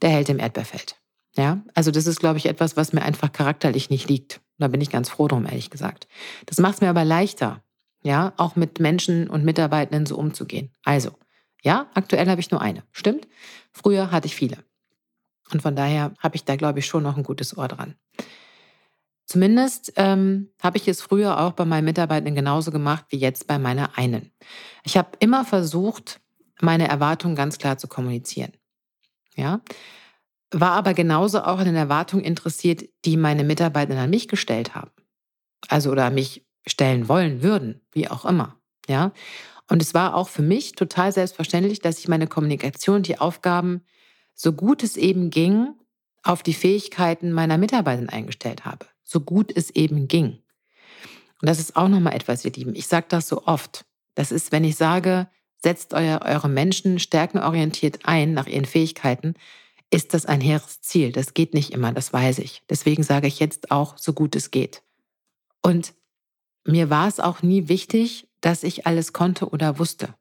der 0.00 0.08
Held 0.08 0.30
im 0.30 0.38
Erdbeerfeld. 0.38 0.96
Ja, 1.36 1.62
also 1.74 1.90
das 1.90 2.06
ist, 2.06 2.18
glaube 2.18 2.38
ich, 2.38 2.46
etwas, 2.46 2.78
was 2.78 2.94
mir 2.94 3.02
einfach 3.02 3.30
charakterlich 3.30 3.90
nicht 3.90 4.08
liegt. 4.08 4.40
Da 4.60 4.68
bin 4.68 4.80
ich 4.80 4.90
ganz 4.90 5.08
froh 5.08 5.26
drum, 5.26 5.46
ehrlich 5.46 5.70
gesagt. 5.70 6.06
Das 6.46 6.58
macht 6.58 6.74
es 6.74 6.80
mir 6.82 6.90
aber 6.90 7.04
leichter, 7.04 7.62
ja, 8.02 8.34
auch 8.36 8.56
mit 8.56 8.78
Menschen 8.78 9.28
und 9.28 9.44
Mitarbeitenden 9.44 10.06
so 10.06 10.16
umzugehen. 10.16 10.70
Also, 10.84 11.12
ja, 11.62 11.86
aktuell 11.94 12.28
habe 12.28 12.40
ich 12.40 12.50
nur 12.50 12.60
eine. 12.60 12.84
Stimmt? 12.92 13.26
Früher 13.72 14.10
hatte 14.10 14.26
ich 14.26 14.36
viele. 14.36 14.58
Und 15.50 15.62
von 15.62 15.74
daher 15.74 16.12
habe 16.18 16.36
ich 16.36 16.44
da, 16.44 16.56
glaube 16.56 16.78
ich, 16.78 16.86
schon 16.86 17.02
noch 17.02 17.16
ein 17.16 17.22
gutes 17.22 17.56
Ohr 17.56 17.68
dran. 17.68 17.96
Zumindest 19.24 19.92
ähm, 19.96 20.50
habe 20.60 20.76
ich 20.76 20.88
es 20.88 21.00
früher 21.00 21.40
auch 21.40 21.52
bei 21.52 21.64
meinen 21.64 21.84
Mitarbeitern 21.84 22.34
genauso 22.34 22.70
gemacht 22.70 23.06
wie 23.10 23.16
jetzt 23.16 23.46
bei 23.46 23.58
meiner 23.58 23.96
einen. 23.96 24.32
Ich 24.84 24.96
habe 24.96 25.10
immer 25.20 25.44
versucht, 25.44 26.20
meine 26.60 26.88
Erwartungen 26.88 27.36
ganz 27.36 27.58
klar 27.58 27.78
zu 27.78 27.88
kommunizieren. 27.88 28.52
Ja, 29.36 29.60
war 30.52 30.72
aber 30.72 30.94
genauso 30.94 31.40
auch 31.40 31.58
an 31.58 31.66
den 31.66 31.76
Erwartungen 31.76 32.24
interessiert, 32.24 32.84
die 33.04 33.16
meine 33.16 33.44
Mitarbeiter 33.44 33.96
an 33.96 34.10
mich 34.10 34.28
gestellt 34.28 34.74
haben. 34.74 34.90
Also 35.68 35.90
oder 35.90 36.06
an 36.06 36.14
mich 36.14 36.46
stellen 36.66 37.08
wollen 37.08 37.42
würden, 37.42 37.80
wie 37.92 38.08
auch 38.08 38.24
immer. 38.24 38.56
Ja. 38.88 39.12
Und 39.68 39.82
es 39.82 39.94
war 39.94 40.14
auch 40.14 40.28
für 40.28 40.42
mich 40.42 40.72
total 40.72 41.12
selbstverständlich, 41.12 41.80
dass 41.80 41.98
ich 41.98 42.08
meine 42.08 42.26
Kommunikation, 42.26 43.02
die 43.02 43.18
Aufgaben, 43.18 43.82
so 44.34 44.52
gut 44.52 44.82
es 44.82 44.96
eben 44.96 45.30
ging, 45.30 45.74
auf 46.22 46.42
die 46.42 46.54
Fähigkeiten 46.54 47.32
meiner 47.32 47.58
Mitarbeiter 47.58 48.12
eingestellt 48.12 48.64
habe. 48.64 48.86
So 49.04 49.20
gut 49.20 49.52
es 49.54 49.70
eben 49.70 50.08
ging. 50.08 50.38
Und 51.40 51.48
das 51.48 51.58
ist 51.58 51.76
auch 51.76 51.88
nochmal 51.88 52.14
etwas, 52.14 52.44
ihr 52.44 52.52
Lieben. 52.52 52.74
Ich 52.74 52.86
sage 52.86 53.06
das 53.08 53.28
so 53.28 53.46
oft. 53.46 53.84
Das 54.14 54.32
ist, 54.32 54.52
wenn 54.52 54.64
ich 54.64 54.76
sage, 54.76 55.28
setzt 55.62 55.94
euer, 55.94 56.20
eure 56.24 56.48
Menschen 56.48 56.98
stärkenorientiert 56.98 58.00
ein 58.04 58.34
nach 58.34 58.46
ihren 58.46 58.64
Fähigkeiten, 58.64 59.34
ist 59.90 60.14
das 60.14 60.26
ein 60.26 60.40
hehres 60.40 60.80
Ziel. 60.80 61.12
Das 61.12 61.34
geht 61.34 61.54
nicht 61.54 61.72
immer, 61.72 61.92
das 61.92 62.12
weiß 62.12 62.38
ich. 62.38 62.62
Deswegen 62.70 63.02
sage 63.02 63.26
ich 63.26 63.40
jetzt 63.40 63.70
auch, 63.70 63.98
so 63.98 64.12
gut 64.12 64.36
es 64.36 64.50
geht. 64.50 64.82
Und 65.62 65.94
mir 66.64 66.90
war 66.90 67.08
es 67.08 67.20
auch 67.20 67.42
nie 67.42 67.68
wichtig, 67.68 68.28
dass 68.40 68.62
ich 68.62 68.86
alles 68.86 69.12
konnte 69.12 69.48
oder 69.48 69.78
wusste. 69.78 70.14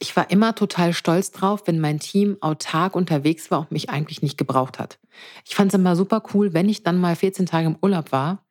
Ich 0.00 0.14
war 0.14 0.30
immer 0.30 0.54
total 0.54 0.92
stolz 0.92 1.32
drauf, 1.32 1.62
wenn 1.66 1.80
mein 1.80 1.98
Team 1.98 2.36
autark 2.40 2.94
unterwegs 2.94 3.50
war 3.50 3.60
und 3.60 3.72
mich 3.72 3.90
eigentlich 3.90 4.22
nicht 4.22 4.38
gebraucht 4.38 4.78
hat. 4.78 5.00
Ich 5.44 5.56
fand 5.56 5.72
es 5.72 5.78
immer 5.78 5.96
super 5.96 6.22
cool, 6.32 6.54
wenn 6.54 6.68
ich 6.68 6.84
dann 6.84 6.98
mal 6.98 7.16
14 7.16 7.46
Tage 7.46 7.66
im 7.66 7.78
Urlaub 7.82 8.12
war, 8.12 8.46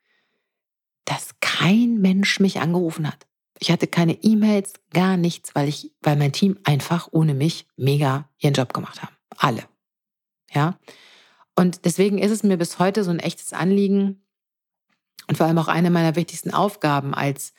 dass 1.05 1.35
kein 1.39 1.99
Mensch 1.99 2.41
mich 2.41 2.59
angerufen 2.59 3.07
hat. 3.07 3.27
Ich 3.59 3.71
hatte 3.71 3.87
keine 3.87 4.21
E-Mails, 4.23 4.73
gar 4.93 5.15
nichts, 5.15 5.55
weil 5.55 5.69
ich, 5.69 5.93
weil 6.01 6.17
mein 6.17 6.33
Team 6.33 6.59
einfach 6.63 7.07
ohne 7.11 7.33
mich 7.33 7.65
mega 7.77 8.29
ihren 8.39 8.53
Job 8.53 8.73
gemacht 8.73 9.01
haben. 9.01 9.15
Alle. 9.37 9.63
Ja. 10.51 10.77
Und 11.55 11.85
deswegen 11.85 12.17
ist 12.19 12.31
es 12.31 12.43
mir 12.43 12.57
bis 12.57 12.79
heute 12.79 13.03
so 13.03 13.11
ein 13.11 13.19
echtes 13.19 13.53
Anliegen 13.53 14.21
und 15.27 15.37
vor 15.37 15.47
allem 15.47 15.57
auch 15.57 15.67
eine 15.67 15.89
meiner 15.89 16.15
wichtigsten 16.15 16.51
Aufgaben 16.51 17.13
als, 17.13 17.53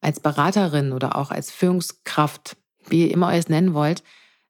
als 0.00 0.20
Beraterin 0.20 0.92
oder 0.92 1.16
auch 1.16 1.30
als 1.30 1.50
Führungskraft, 1.50 2.56
wie 2.88 3.06
ihr 3.06 3.12
immer 3.12 3.32
es 3.34 3.48
nennen 3.48 3.74
wollt, 3.74 4.02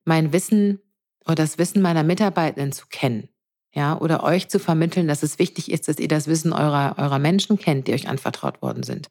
mein 0.05 0.33
Wissen 0.33 0.81
oder 1.25 1.37
das 1.37 1.59
Wissen 1.59 1.83
meiner 1.83 2.03
Mitarbeitenden 2.03 2.73
zu 2.73 2.87
kennen. 2.89 3.29
Ja, 3.73 3.99
oder 3.99 4.23
euch 4.23 4.49
zu 4.49 4.61
vermitteln, 4.61 5.09
dass 5.09 5.25
es 5.25 5.41
wichtig 5.41 5.69
ist, 5.73 5.89
dass 5.89 5.99
ihr 5.99 6.07
das 6.07 6.29
Wissen 6.29 6.53
eurer, 6.53 6.95
eurer 6.97 7.19
Menschen 7.19 7.59
kennt, 7.59 7.89
die 7.89 7.93
euch 7.93 8.09
anvertraut 8.09 8.63
worden 8.63 8.85
sind. 8.85 9.11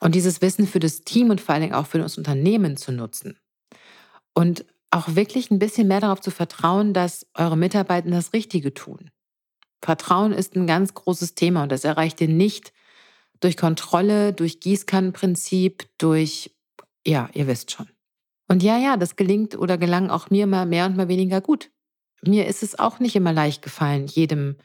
Und 0.00 0.16
dieses 0.16 0.42
Wissen 0.42 0.66
für 0.66 0.80
das 0.80 1.02
Team 1.02 1.30
und 1.30 1.40
vor 1.40 1.54
allen 1.54 1.62
Dingen 1.62 1.74
auch 1.74 1.86
für 1.86 1.98
das 1.98 2.18
Unternehmen 2.18 2.76
zu 2.76 2.90
nutzen. 2.90 3.38
Und 4.34 4.66
auch 4.96 5.14
wirklich 5.14 5.50
ein 5.50 5.58
bisschen 5.58 5.88
mehr 5.88 6.00
darauf 6.00 6.20
zu 6.20 6.30
vertrauen, 6.30 6.92
dass 6.92 7.26
eure 7.34 7.56
Mitarbeiter 7.56 8.10
das 8.10 8.32
Richtige 8.32 8.74
tun. 8.74 9.10
Vertrauen 9.82 10.32
ist 10.32 10.56
ein 10.56 10.66
ganz 10.66 10.94
großes 10.94 11.34
Thema 11.34 11.62
und 11.62 11.72
das 11.72 11.84
erreicht 11.84 12.20
ihr 12.20 12.28
nicht 12.28 12.72
durch 13.40 13.56
Kontrolle, 13.56 14.32
durch 14.32 14.60
Gießkannenprinzip, 14.60 15.86
durch, 15.98 16.54
ja, 17.06 17.28
ihr 17.34 17.46
wisst 17.46 17.70
schon. 17.70 17.88
Und 18.48 18.62
ja, 18.62 18.78
ja, 18.78 18.96
das 18.96 19.16
gelingt 19.16 19.56
oder 19.56 19.76
gelang 19.76 20.10
auch 20.10 20.30
mir 20.30 20.46
mal 20.46 20.66
mehr 20.66 20.86
und 20.86 20.96
mal 20.96 21.08
weniger 21.08 21.40
gut. 21.40 21.70
Mir 22.22 22.46
ist 22.46 22.62
es 22.62 22.78
auch 22.78 22.98
nicht 22.98 23.16
immer 23.16 23.32
leicht 23.32 23.62
gefallen, 23.62 24.06
jedem 24.06 24.56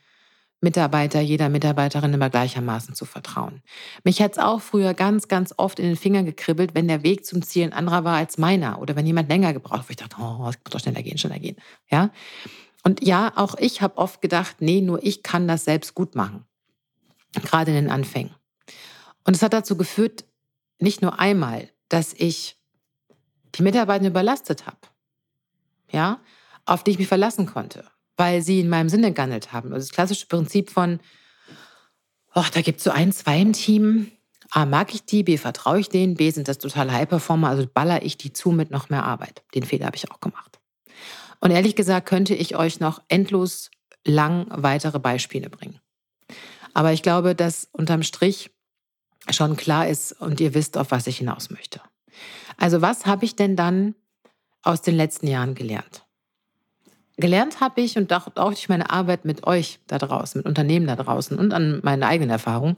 Mitarbeiter, 0.61 1.19
jeder 1.21 1.49
Mitarbeiterin 1.49 2.13
immer 2.13 2.29
gleichermaßen 2.29 2.93
zu 2.93 3.05
vertrauen. 3.05 3.63
Mich 4.03 4.21
hat 4.21 4.33
es 4.33 4.37
auch 4.37 4.61
früher 4.61 4.93
ganz, 4.93 5.27
ganz 5.27 5.53
oft 5.57 5.79
in 5.79 5.85
den 5.85 5.95
Fingern 5.97 6.25
gekribbelt, 6.25 6.75
wenn 6.75 6.87
der 6.87 7.01
Weg 7.01 7.25
zum 7.25 7.41
Ziel 7.41 7.63
ein 7.63 7.73
anderer 7.73 8.03
war 8.03 8.17
als 8.17 8.37
meiner 8.37 8.79
oder 8.79 8.95
wenn 8.95 9.07
jemand 9.07 9.27
länger 9.27 9.53
gebraucht, 9.53 9.85
wo 9.87 9.89
ich 9.89 9.97
dachte, 9.97 10.17
oh, 10.19 10.47
es 10.47 10.57
muss 10.57 10.69
doch 10.69 10.79
schneller 10.79 11.01
gehen, 11.01 11.17
schneller 11.17 11.39
gehen. 11.39 11.57
Ja? 11.89 12.11
Und 12.83 13.03
ja, 13.03 13.33
auch 13.35 13.55
ich 13.57 13.81
habe 13.81 13.97
oft 13.97 14.21
gedacht, 14.21 14.57
nee, 14.59 14.81
nur 14.81 15.03
ich 15.03 15.23
kann 15.23 15.47
das 15.47 15.65
selbst 15.65 15.95
gut 15.95 16.15
machen. 16.15 16.45
Gerade 17.33 17.71
in 17.71 17.77
den 17.77 17.91
Anfängen. 17.91 18.35
Und 19.23 19.35
es 19.35 19.41
hat 19.41 19.53
dazu 19.53 19.75
geführt, 19.75 20.25
nicht 20.79 21.01
nur 21.01 21.19
einmal, 21.19 21.69
dass 21.89 22.13
ich 22.13 22.57
die 23.55 23.63
Mitarbeiter 23.63 24.07
überlastet 24.07 24.67
habe. 24.67 24.77
Ja, 25.91 26.19
auf 26.65 26.83
die 26.83 26.91
ich 26.91 26.99
mich 26.99 27.07
verlassen 27.07 27.47
konnte 27.47 27.83
weil 28.21 28.43
sie 28.43 28.59
in 28.59 28.69
meinem 28.69 28.87
Sinne 28.87 29.13
gehandelt 29.13 29.51
haben. 29.51 29.73
Also 29.73 29.87
das 29.87 29.95
klassische 29.95 30.27
Prinzip 30.27 30.69
von, 30.69 30.99
oh, 32.35 32.45
da 32.53 32.61
gibt 32.61 32.77
es 32.77 32.83
so 32.83 32.91
ein, 32.91 33.11
zwei 33.11 33.41
im 33.41 33.51
Team. 33.51 34.11
A, 34.51 34.67
mag 34.67 34.93
ich 34.93 35.05
die, 35.05 35.23
B, 35.23 35.37
vertraue 35.37 35.79
ich 35.79 35.89
denen, 35.89 36.13
B, 36.13 36.29
sind 36.29 36.47
das 36.47 36.59
totale 36.59 36.91
High-Performer, 36.91 37.49
also 37.49 37.65
baller 37.65 38.03
ich 38.03 38.17
die 38.17 38.31
zu 38.31 38.51
mit 38.51 38.69
noch 38.69 38.89
mehr 38.91 39.05
Arbeit. 39.05 39.41
Den 39.55 39.63
Fehler 39.63 39.87
habe 39.87 39.95
ich 39.95 40.11
auch 40.11 40.19
gemacht. 40.19 40.59
Und 41.39 41.49
ehrlich 41.49 41.75
gesagt 41.75 42.07
könnte 42.07 42.35
ich 42.35 42.55
euch 42.55 42.79
noch 42.79 43.01
endlos 43.07 43.71
lang 44.05 44.45
weitere 44.51 44.99
Beispiele 44.99 45.49
bringen. 45.49 45.79
Aber 46.75 46.93
ich 46.93 47.01
glaube, 47.01 47.33
dass 47.33 47.69
unterm 47.71 48.03
Strich 48.03 48.51
schon 49.31 49.57
klar 49.57 49.87
ist 49.87 50.11
und 50.11 50.39
ihr 50.39 50.53
wisst, 50.53 50.77
auf 50.77 50.91
was 50.91 51.07
ich 51.07 51.17
hinaus 51.17 51.49
möchte. 51.49 51.81
Also 52.55 52.83
was 52.83 53.07
habe 53.07 53.25
ich 53.25 53.35
denn 53.35 53.55
dann 53.55 53.95
aus 54.61 54.83
den 54.83 54.95
letzten 54.95 55.25
Jahren 55.25 55.55
gelernt? 55.55 56.05
Gelernt 57.21 57.61
habe 57.61 57.79
ich 57.81 57.97
und 57.97 58.11
auch 58.11 58.29
durch 58.29 58.67
meine 58.67 58.89
Arbeit 58.89 59.23
mit 59.23 59.47
euch 59.47 59.79
da 59.87 59.97
draußen, 59.97 60.39
mit 60.39 60.45
Unternehmen 60.45 60.87
da 60.87 60.95
draußen 60.95 61.37
und 61.37 61.53
an 61.53 61.79
meinen 61.83 62.03
eigenen 62.03 62.29
Erfahrungen. 62.29 62.77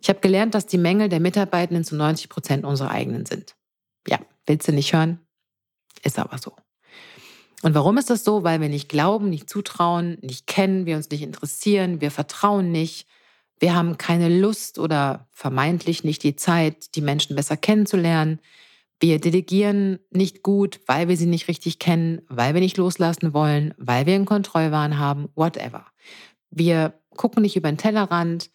Ich 0.00 0.08
habe 0.08 0.20
gelernt, 0.20 0.54
dass 0.54 0.66
die 0.66 0.78
Mängel 0.78 1.08
der 1.08 1.20
Mitarbeitenden 1.20 1.84
zu 1.84 1.96
90 1.96 2.28
Prozent 2.28 2.64
unsere 2.64 2.90
eigenen 2.90 3.26
sind. 3.26 3.54
Ja, 4.06 4.18
willst 4.46 4.68
du 4.68 4.72
nicht 4.72 4.92
hören? 4.92 5.20
Ist 6.02 6.18
aber 6.18 6.38
so. 6.38 6.54
Und 7.62 7.74
warum 7.74 7.98
ist 7.98 8.08
das 8.10 8.24
so? 8.24 8.42
Weil 8.42 8.60
wir 8.60 8.68
nicht 8.68 8.88
glauben, 8.88 9.28
nicht 9.28 9.50
zutrauen, 9.50 10.18
nicht 10.22 10.46
kennen, 10.46 10.86
wir 10.86 10.96
uns 10.96 11.10
nicht 11.10 11.22
interessieren, 11.22 12.00
wir 12.00 12.10
vertrauen 12.10 12.72
nicht, 12.72 13.06
wir 13.58 13.74
haben 13.74 13.98
keine 13.98 14.30
Lust 14.30 14.78
oder 14.78 15.28
vermeintlich 15.30 16.02
nicht 16.02 16.22
die 16.22 16.36
Zeit, 16.36 16.94
die 16.94 17.02
Menschen 17.02 17.36
besser 17.36 17.58
kennenzulernen. 17.58 18.40
Wir 19.00 19.18
delegieren 19.18 19.98
nicht 20.10 20.42
gut, 20.42 20.80
weil 20.86 21.08
wir 21.08 21.16
sie 21.16 21.26
nicht 21.26 21.48
richtig 21.48 21.78
kennen, 21.78 22.20
weil 22.28 22.52
wir 22.52 22.60
nicht 22.60 22.76
loslassen 22.76 23.32
wollen, 23.32 23.72
weil 23.78 24.04
wir 24.04 24.14
einen 24.14 24.26
Kontrollwahn 24.26 24.98
haben, 24.98 25.30
whatever. 25.34 25.86
Wir 26.50 27.00
gucken 27.16 27.42
nicht 27.42 27.56
über 27.56 27.70
den 27.70 27.78
Tellerrand. 27.78 28.50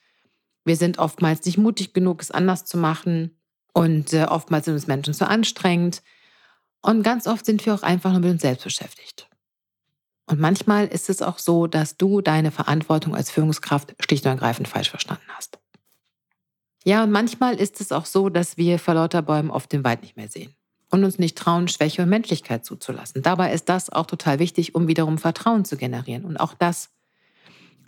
Wir 0.63 0.75
sind 0.75 0.99
oftmals 0.99 1.43
nicht 1.45 1.57
mutig 1.57 1.93
genug, 1.93 2.21
es 2.21 2.29
anders 2.29 2.63
zu 2.65 2.77
machen. 2.77 3.35
Und 3.73 4.13
äh, 4.13 4.25
oftmals 4.25 4.65
sind 4.65 4.75
uns 4.75 4.87
Menschen 4.87 5.15
zu 5.15 5.27
anstrengend. 5.27 6.03
Und 6.81 7.01
ganz 7.01 7.25
oft 7.25 7.45
sind 7.45 7.65
wir 7.65 7.73
auch 7.73 7.83
einfach 7.83 8.11
nur 8.11 8.21
mit 8.21 8.29
uns 8.29 8.43
selbst 8.43 8.63
beschäftigt. 8.63 9.27
Und 10.27 10.39
manchmal 10.39 10.87
ist 10.87 11.09
es 11.09 11.23
auch 11.23 11.39
so, 11.39 11.65
dass 11.65 11.97
du 11.97 12.21
deine 12.21 12.51
Verantwortung 12.51 13.15
als 13.15 13.31
Führungskraft 13.31 13.95
schlicht 13.99 14.25
und 14.25 14.31
ergreifend 14.31 14.67
falsch 14.67 14.91
verstanden 14.91 15.25
hast. 15.35 15.59
Ja, 16.85 17.03
und 17.03 17.11
manchmal 17.11 17.55
ist 17.55 17.81
es 17.81 17.91
auch 17.91 18.05
so, 18.05 18.29
dass 18.29 18.57
wir 18.57 18.77
vor 18.77 18.93
lauter 18.93 19.23
Bäumen 19.23 19.49
oft 19.49 19.71
den 19.71 19.83
Wald 19.83 20.03
nicht 20.03 20.15
mehr 20.17 20.29
sehen 20.29 20.55
und 20.91 21.03
uns 21.03 21.17
nicht 21.17 21.35
trauen, 21.35 21.67
Schwäche 21.67 22.03
und 22.03 22.09
Menschlichkeit 22.09 22.63
zuzulassen. 22.63 23.23
Dabei 23.23 23.51
ist 23.53 23.69
das 23.69 23.89
auch 23.89 24.05
total 24.05 24.37
wichtig, 24.37 24.75
um 24.75 24.87
wiederum 24.87 25.17
Vertrauen 25.17 25.65
zu 25.65 25.77
generieren. 25.77 26.25
Und 26.25 26.37
auch 26.37 26.53
das 26.53 26.91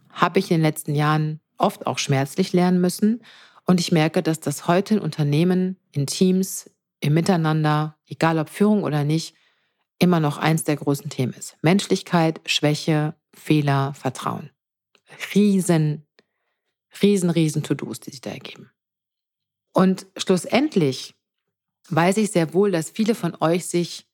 habe 0.10 0.40
ich 0.40 0.50
in 0.50 0.58
den 0.58 0.64
letzten 0.64 0.96
Jahren 0.96 1.40
oft 1.60 1.86
auch 1.86 2.00
schmerzlich 2.00 2.54
lernen 2.54 2.82
müssen. 2.82 3.22
Und 3.66 3.80
ich 3.80 3.92
merke, 3.92 4.24
dass 4.24 4.40
das 4.40 4.68
heute 4.68 4.96
in 4.96 5.00
Unternehmen, 5.00 5.78
in 5.92 6.08
Teams, 6.08 6.68
im 7.00 7.14
Miteinander, 7.14 7.98
egal 8.08 8.40
ob 8.40 8.50
Führung 8.50 8.82
oder 8.82 9.04
nicht, 9.04 9.36
immer 10.00 10.20
noch 10.20 10.40
eins 10.40 10.64
der 10.64 10.76
großen 10.76 11.12
Themen 11.12 11.34
ist. 11.34 11.56
Menschlichkeit, 11.62 12.42
Schwäche, 12.48 13.14
Fehler, 13.32 13.94
Vertrauen. 13.94 14.50
Riesen, 15.36 16.08
riesen, 17.04 17.30
riesen 17.30 17.62
To-Dos, 17.62 18.00
die 18.00 18.10
sich 18.10 18.22
da 18.22 18.32
ergeben. 18.32 18.72
Und 19.78 20.08
schlussendlich 20.18 21.14
weiß 21.90 22.18
ich 22.18 22.32
sehr 22.32 22.56
wohl, 22.56 22.72
dass 22.72 22.90
viele 22.90 23.14
von 23.14 23.38
euch 23.42 23.68
sich 23.68 24.08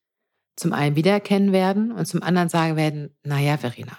zum 0.58 0.74
einen 0.74 0.98
wiedererkennen 0.98 1.54
werden 1.54 1.94
und 1.94 2.06
zum 2.06 2.22
anderen 2.22 2.50
sagen 2.50 2.76
werden, 2.76 3.16
naja, 3.24 3.58
Verena, 3.58 3.98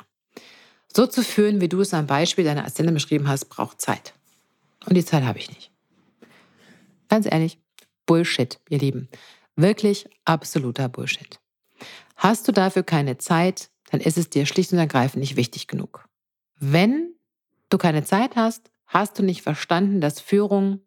so 0.95 1.07
zu 1.07 1.23
führen, 1.23 1.63
wie 1.63 1.71
du 1.71 1.81
es 1.81 1.95
am 1.95 2.07
Beispiel 2.07 2.45
deiner 2.45 2.65
Assistentin 2.65 2.93
beschrieben 2.93 3.29
hast, 3.29 3.47
braucht 3.47 3.81
Zeit. 3.81 4.13
Und 4.85 4.95
die 4.95 5.07
Zeit 5.07 5.25
habe 5.25 5.39
ich 5.39 5.49
nicht. 5.49 5.73
Ganz 7.09 7.25
ehrlich, 7.25 7.59
Bullshit, 8.05 8.61
ihr 8.69 8.81
Lieben. 8.81 9.09
Wirklich 9.57 10.07
absoluter 10.27 10.91
Bullshit. 10.91 11.41
Hast 12.17 12.47
du 12.47 12.53
dafür 12.53 12.83
keine 12.83 13.17
Zeit, 13.17 13.71
dann 13.91 14.03
ist 14.03 14.19
es 14.19 14.29
dir 14.29 14.45
schlicht 14.45 14.71
und 14.75 14.79
ergreifend 14.79 15.23
nicht 15.23 15.37
wichtig 15.37 15.67
genug. 15.67 16.07
Wenn 16.61 17.15
du 17.71 17.79
keine 17.79 18.05
Zeit 18.05 18.37
hast, 18.37 18.71
hast 18.87 19.19
du 19.19 19.23
nicht 19.23 19.41
verstanden, 19.41 20.03
dass 20.03 20.21
Führung 20.21 20.83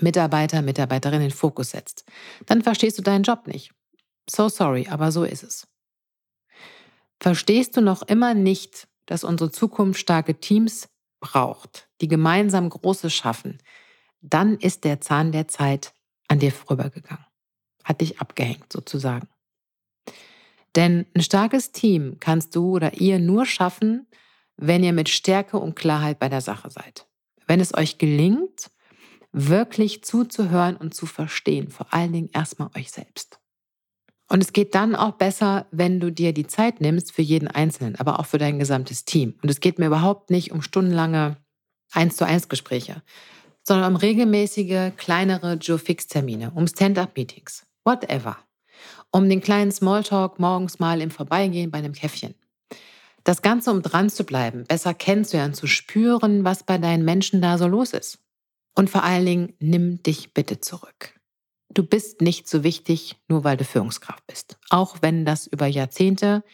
Mitarbeiter, 0.00 0.62
Mitarbeiterin 0.62 1.16
in 1.16 1.28
den 1.28 1.30
Fokus 1.30 1.70
setzt, 1.70 2.04
dann 2.46 2.62
verstehst 2.62 2.98
du 2.98 3.02
deinen 3.02 3.22
Job 3.22 3.46
nicht. 3.46 3.72
So 4.28 4.48
sorry, 4.48 4.88
aber 4.88 5.12
so 5.12 5.24
ist 5.24 5.42
es. 5.42 5.66
Verstehst 7.20 7.76
du 7.76 7.80
noch 7.80 8.02
immer 8.02 8.34
nicht, 8.34 8.88
dass 9.06 9.24
unsere 9.24 9.50
zukunftsstarke 9.50 10.40
Teams 10.40 10.88
braucht, 11.20 11.88
die 12.00 12.08
gemeinsam 12.08 12.68
Großes 12.68 13.12
schaffen, 13.12 13.58
dann 14.20 14.56
ist 14.56 14.84
der 14.84 15.00
Zahn 15.00 15.32
der 15.32 15.48
Zeit 15.48 15.94
an 16.28 16.38
dir 16.38 16.52
vorübergegangen, 16.52 17.26
hat 17.84 18.00
dich 18.00 18.20
abgehängt 18.20 18.72
sozusagen. 18.72 19.28
Denn 20.74 21.06
ein 21.14 21.22
starkes 21.22 21.72
Team 21.72 22.18
kannst 22.20 22.56
du 22.56 22.72
oder 22.72 22.94
ihr 22.94 23.18
nur 23.18 23.46
schaffen, 23.46 24.06
wenn 24.56 24.82
ihr 24.82 24.92
mit 24.92 25.08
Stärke 25.08 25.58
und 25.58 25.76
Klarheit 25.76 26.18
bei 26.18 26.28
der 26.28 26.40
Sache 26.40 26.70
seid. 26.70 27.06
Wenn 27.46 27.60
es 27.60 27.74
euch 27.74 27.98
gelingt, 27.98 28.70
wirklich 29.34 30.04
zuzuhören 30.04 30.76
und 30.76 30.94
zu 30.94 31.06
verstehen, 31.06 31.68
vor 31.68 31.92
allen 31.92 32.12
Dingen 32.12 32.30
erstmal 32.32 32.70
euch 32.76 32.92
selbst. 32.92 33.40
Und 34.28 34.42
es 34.42 34.52
geht 34.52 34.74
dann 34.74 34.94
auch 34.94 35.12
besser, 35.12 35.66
wenn 35.70 36.00
du 36.00 36.10
dir 36.10 36.32
die 36.32 36.46
Zeit 36.46 36.80
nimmst 36.80 37.12
für 37.12 37.20
jeden 37.20 37.48
Einzelnen, 37.48 37.96
aber 37.96 38.20
auch 38.20 38.26
für 38.26 38.38
dein 38.38 38.58
gesamtes 38.58 39.04
Team. 39.04 39.34
Und 39.42 39.50
es 39.50 39.60
geht 39.60 39.78
mir 39.78 39.86
überhaupt 39.86 40.30
nicht 40.30 40.52
um 40.52 40.62
stundenlange 40.62 41.36
eins 41.92 42.16
zu 42.16 42.24
eins 42.24 42.48
Gespräche, 42.48 43.02
sondern 43.64 43.92
um 43.92 43.96
regelmäßige, 43.96 44.92
kleinere 44.96 45.54
Joe-Fix-Termine, 45.54 46.52
um 46.54 46.66
Stand-up-Meetings, 46.66 47.66
whatever. 47.84 48.38
Um 49.10 49.28
den 49.28 49.40
kleinen 49.40 49.72
Smalltalk 49.72 50.38
morgens 50.38 50.78
mal 50.78 51.00
im 51.00 51.10
Vorbeigehen 51.10 51.70
bei 51.70 51.78
einem 51.78 51.92
Käffchen. 51.92 52.34
Das 53.24 53.42
Ganze, 53.42 53.70
um 53.70 53.82
dran 53.82 54.10
zu 54.10 54.24
bleiben, 54.24 54.64
besser 54.64 54.94
kennenzulernen, 54.94 55.54
zu 55.54 55.66
spüren, 55.66 56.44
was 56.44 56.62
bei 56.62 56.78
deinen 56.78 57.04
Menschen 57.04 57.40
da 57.40 57.58
so 57.58 57.66
los 57.66 57.92
ist. 57.92 58.23
Und 58.74 58.90
vor 58.90 59.04
allen 59.04 59.26
Dingen, 59.26 59.52
nimm 59.60 60.02
dich 60.02 60.34
bitte 60.34 60.60
zurück. 60.60 61.18
Du 61.70 61.84
bist 61.84 62.20
nicht 62.20 62.48
so 62.48 62.62
wichtig, 62.62 63.16
nur 63.28 63.44
weil 63.44 63.56
du 63.56 63.64
Führungskraft 63.64 64.26
bist. 64.26 64.58
Auch 64.70 64.98
wenn 65.00 65.24
das 65.24 65.46
über 65.46 65.66
Jahrzehnte 65.66 66.44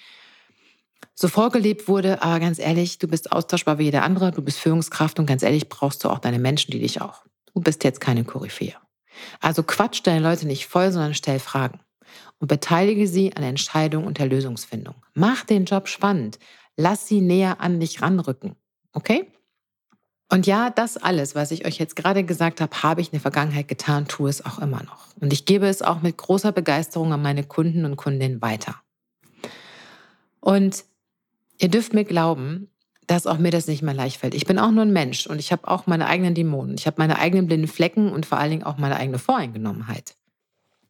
so 1.15 1.29
vorgelebt 1.29 1.89
wurde, 1.89 2.23
aber 2.23 2.41
ganz 2.41 2.59
ehrlich, 2.59 2.99
du 2.99 3.07
bist 3.07 3.33
austauschbar 3.33 3.79
wie 3.79 3.85
jeder 3.85 4.03
andere, 4.03 4.31
du 4.33 4.43
bist 4.43 4.59
Führungskraft 4.59 5.19
und 5.19 5.27
ganz 5.27 5.43
ehrlich 5.43 5.69
brauchst 5.69 6.05
du 6.05 6.09
auch 6.09 6.19
deine 6.19 6.39
Menschen, 6.39 6.71
die 6.71 6.81
dich 6.81 7.03
auch. 7.03 7.25
Du 7.55 7.61
bist 7.61 7.85
jetzt 7.85 8.01
keine 8.01 8.25
Koryphäe. 8.25 8.75
Also 9.41 9.63
quatsch 9.63 10.01
deine 10.05 10.21
Leute 10.21 10.47
nicht 10.47 10.67
voll, 10.67 10.93
sondern 10.93 11.15
stell 11.15 11.39
Fragen 11.39 11.81
und 12.39 12.49
beteilige 12.49 13.07
sie 13.07 13.37
an 13.37 13.43
Entscheidung 13.43 14.05
und 14.05 14.19
der 14.19 14.27
Lösungsfindung. 14.27 14.95
Mach 15.15 15.45
den 15.45 15.67
Job 15.67 15.89
spannend. 15.89 16.39
Lass 16.77 17.07
sie 17.07 17.21
näher 17.21 17.61
an 17.61 17.81
dich 17.81 18.01
ranrücken. 18.01 18.57
Okay? 18.93 19.31
Und 20.33 20.47
ja, 20.47 20.71
das 20.71 20.97
alles, 20.97 21.35
was 21.35 21.51
ich 21.51 21.67
euch 21.67 21.79
jetzt 21.79 21.97
gerade 21.97 22.23
gesagt 22.23 22.61
habe, 22.61 22.83
habe 22.85 23.01
ich 23.01 23.09
in 23.09 23.13
der 23.13 23.21
Vergangenheit 23.21 23.67
getan, 23.67 24.07
tue 24.07 24.31
es 24.31 24.45
auch 24.47 24.61
immer 24.61 24.83
noch. 24.85 25.09
Und 25.21 25.33
ich 25.33 25.45
gebe 25.45 25.67
es 25.67 25.83
auch 25.83 26.03
mit 26.03 26.17
großer 26.17 26.53
Begeisterung 26.53 27.13
an 27.13 27.21
meine 27.21 27.43
Kunden 27.43 27.85
und 27.85 27.97
Kundinnen 27.97 28.41
weiter. 28.41 28.77
Und 30.39 30.85
ihr 31.59 31.69
dürft 31.69 31.95
mir 31.95 32.05
glauben, 32.05 32.69
dass 33.09 33.27
auch 33.27 33.39
mir 33.39 33.51
das 33.51 33.67
nicht 33.67 33.83
mehr 33.83 33.93
leicht 33.93 34.19
fällt. 34.19 34.35
Ich 34.35 34.47
bin 34.47 34.61
auch 34.61 34.71
nur 34.71 34.83
ein 34.83 34.93
Mensch 34.93 35.27
und 35.27 35.41
ich 35.41 35.51
habe 35.51 35.67
auch 35.67 35.89
meine 35.89 36.07
eigenen 36.07 36.37
Dämonen. 36.37 36.77
Ich 36.79 36.87
habe 36.87 36.97
meine 36.99 37.19
eigenen 37.19 37.49
blinden 37.49 37.67
Flecken 37.67 38.13
und 38.13 38.25
vor 38.25 38.39
allen 38.39 38.51
Dingen 38.51 38.63
auch 38.63 38.79
meine 38.79 38.97
eigene 38.97 39.19
Voreingenommenheit. 39.19 40.15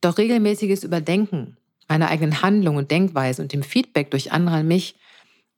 Doch 0.02 0.18
regelmäßiges 0.18 0.84
Überdenken 0.84 1.56
meiner 1.88 2.08
eigenen 2.08 2.42
Handlung 2.42 2.76
und 2.76 2.90
Denkweise 2.90 3.40
und 3.40 3.54
dem 3.54 3.62
Feedback 3.62 4.10
durch 4.10 4.32
andere 4.32 4.56
an 4.56 4.68
mich 4.68 4.96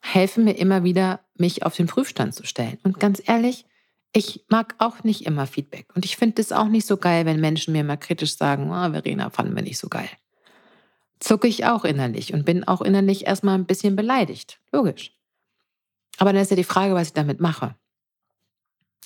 helfen 0.00 0.44
mir 0.44 0.54
immer 0.54 0.84
wieder, 0.84 1.20
mich 1.36 1.64
auf 1.64 1.76
den 1.76 1.88
Prüfstand 1.88 2.34
zu 2.34 2.46
stellen. 2.46 2.78
Und 2.84 3.00
ganz 3.00 3.20
ehrlich, 3.26 3.66
ich 4.12 4.44
mag 4.48 4.74
auch 4.78 5.04
nicht 5.04 5.26
immer 5.26 5.46
Feedback. 5.46 5.86
Und 5.94 6.04
ich 6.04 6.16
finde 6.16 6.40
es 6.42 6.52
auch 6.52 6.68
nicht 6.68 6.86
so 6.86 6.96
geil, 6.96 7.24
wenn 7.24 7.40
Menschen 7.40 7.72
mir 7.72 7.84
mal 7.84 7.96
kritisch 7.96 8.36
sagen, 8.36 8.70
oh, 8.70 8.90
Verena, 8.90 9.30
fanden 9.30 9.56
wir 9.56 9.62
nicht 9.62 9.78
so 9.78 9.88
geil. 9.88 10.08
Zucke 11.18 11.48
ich 11.48 11.64
auch 11.64 11.84
innerlich 11.84 12.34
und 12.34 12.44
bin 12.44 12.64
auch 12.64 12.82
innerlich 12.82 13.26
erstmal 13.26 13.54
ein 13.54 13.66
bisschen 13.66 13.96
beleidigt. 13.96 14.60
Logisch. 14.72 15.16
Aber 16.18 16.32
dann 16.32 16.42
ist 16.42 16.50
ja 16.50 16.56
die 16.56 16.64
Frage, 16.64 16.94
was 16.94 17.08
ich 17.08 17.14
damit 17.14 17.40
mache. 17.40 17.74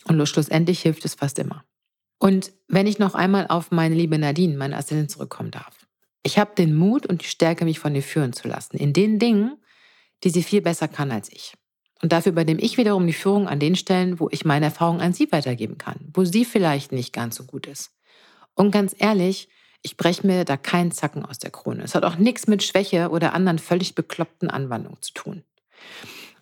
Und 0.07 0.27
schlussendlich 0.27 0.81
hilft 0.83 1.05
es 1.05 1.15
fast 1.15 1.39
immer. 1.39 1.65
Und 2.19 2.53
wenn 2.69 2.87
ich 2.87 2.99
noch 2.99 3.15
einmal 3.15 3.47
auf 3.49 3.71
meine 3.71 3.95
liebe 3.95 4.19
Nadine, 4.19 4.57
meine 4.57 4.77
Assistentin, 4.77 5.09
zurückkommen 5.09 5.51
darf. 5.51 5.87
Ich 6.23 6.39
habe 6.39 6.55
den 6.57 6.75
Mut 6.75 7.07
und 7.07 7.23
die 7.23 7.29
Stärke, 7.29 7.65
mich 7.65 7.79
von 7.79 7.95
ihr 7.95 8.03
führen 8.03 8.33
zu 8.33 8.49
lassen. 8.49 8.77
In 8.77 8.93
den 8.93 9.19
Dingen, 9.19 9.63
die 10.25 10.31
sie 10.31 10.43
viel 10.43 10.63
besser 10.63 10.89
kann 10.89 11.13
als 11.13 11.31
ich. 11.31 11.55
Und 12.03 12.13
dafür 12.13 12.33
übernehme 12.33 12.61
ich 12.61 12.77
wiederum 12.77 13.07
die 13.07 13.13
Führung 13.13 13.49
an 13.49 13.59
den 13.59 13.77
Stellen, 13.77 14.21
wo 14.21 14.29
ich 14.31 14.45
meine 14.45 14.67
Erfahrung 14.67 15.01
an 15.01 15.13
sie 15.13 15.31
weitergeben 15.33 15.79
kann, 15.79 15.97
wo 16.13 16.25
sie 16.25 16.45
vielleicht 16.45 16.93
nicht 16.93 17.13
ganz 17.13 17.37
so 17.37 17.45
gut 17.45 17.67
ist. 17.67 17.93
Und 18.55 18.71
ganz 18.71 18.95
ehrlich, 18.99 19.49
ich 19.83 19.97
breche 19.97 20.27
mir 20.27 20.45
da 20.45 20.57
keinen 20.57 20.91
Zacken 20.91 21.25
aus 21.25 21.39
der 21.39 21.51
Krone. 21.51 21.83
Es 21.83 21.95
hat 21.95 22.05
auch 22.05 22.17
nichts 22.17 22.47
mit 22.47 22.63
Schwäche 22.63 23.11
oder 23.11 23.35
anderen 23.35 23.59
völlig 23.59 23.95
bekloppten 23.95 24.51
Anwandlungen 24.51 25.01
zu 25.01 25.15
tun. 25.15 25.43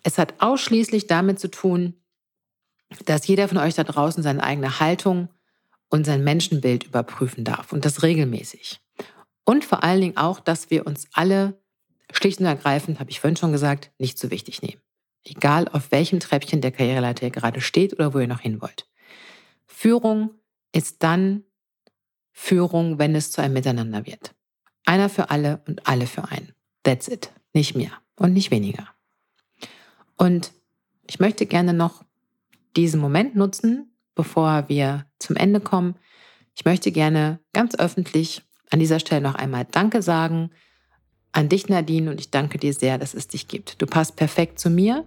Es 0.03 0.17
hat 0.17 0.35
ausschließlich 0.39 1.07
damit 1.07 1.39
zu 1.39 1.49
tun, 1.49 1.95
dass 3.05 3.27
jeder 3.27 3.47
von 3.47 3.57
euch 3.57 3.75
da 3.75 3.83
draußen 3.83 4.23
seine 4.23 4.43
eigene 4.43 4.79
Haltung 4.79 5.29
und 5.89 6.05
sein 6.05 6.23
Menschenbild 6.23 6.83
überprüfen 6.83 7.43
darf 7.43 7.71
und 7.71 7.85
das 7.85 8.03
regelmäßig. 8.03 8.79
Und 9.45 9.63
vor 9.63 9.83
allen 9.83 10.01
Dingen 10.01 10.17
auch, 10.17 10.39
dass 10.39 10.69
wir 10.69 10.85
uns 10.87 11.07
alle 11.13 11.59
schlicht 12.11 12.39
und 12.39 12.45
ergreifend, 12.45 12.99
habe 12.99 13.11
ich 13.11 13.19
vorhin 13.19 13.37
schon 13.37 13.51
gesagt, 13.51 13.91
nicht 13.97 14.17
so 14.17 14.31
wichtig 14.31 14.61
nehmen. 14.61 14.81
Egal 15.25 15.67
auf 15.67 15.91
welchem 15.91 16.19
Treppchen 16.19 16.61
der 16.61 16.71
Karriereleiter 16.71 17.25
ihr 17.25 17.31
gerade 17.31 17.59
steht 17.59 17.93
oder 17.93 18.13
wo 18.13 18.19
ihr 18.19 18.27
noch 18.27 18.41
hin 18.41 18.61
wollt. 18.61 18.87
Führung 19.65 20.29
ist 20.71 21.01
dann 21.03 21.43
Führung, 22.31 22.99
wenn 22.99 23.15
es 23.15 23.31
zu 23.31 23.41
einem 23.41 23.53
Miteinander 23.53 24.05
wird. 24.05 24.35
Einer 24.85 25.09
für 25.09 25.31
alle 25.31 25.61
und 25.67 25.87
alle 25.87 26.05
für 26.05 26.25
einen. 26.29 26.53
That's 26.83 27.07
it. 27.07 27.31
Nicht 27.53 27.75
mehr 27.75 27.91
und 28.15 28.33
nicht 28.33 28.51
weniger. 28.51 28.87
Und 30.17 30.51
ich 31.07 31.19
möchte 31.19 31.45
gerne 31.45 31.73
noch 31.73 32.03
diesen 32.75 32.99
Moment 32.99 33.35
nutzen, 33.35 33.95
bevor 34.13 34.69
wir 34.69 35.05
zum 35.17 35.35
Ende 35.35 35.59
kommen. 35.59 35.95
Ich 36.55 36.65
möchte 36.65 36.91
gerne 36.91 37.39
ganz 37.53 37.75
öffentlich 37.75 38.43
an 38.69 38.79
dieser 38.79 38.99
Stelle 38.99 39.21
noch 39.21 39.35
einmal 39.35 39.65
Danke 39.65 40.01
sagen 40.01 40.51
an 41.31 41.49
dich, 41.49 41.67
Nadine, 41.67 42.11
und 42.11 42.19
ich 42.19 42.31
danke 42.31 42.57
dir 42.57 42.73
sehr, 42.73 42.97
dass 42.97 43.13
es 43.13 43.27
dich 43.27 43.49
gibt. 43.49 43.81
Du 43.81 43.85
passt 43.85 44.15
perfekt 44.15 44.57
zu 44.57 44.69
mir 44.69 45.03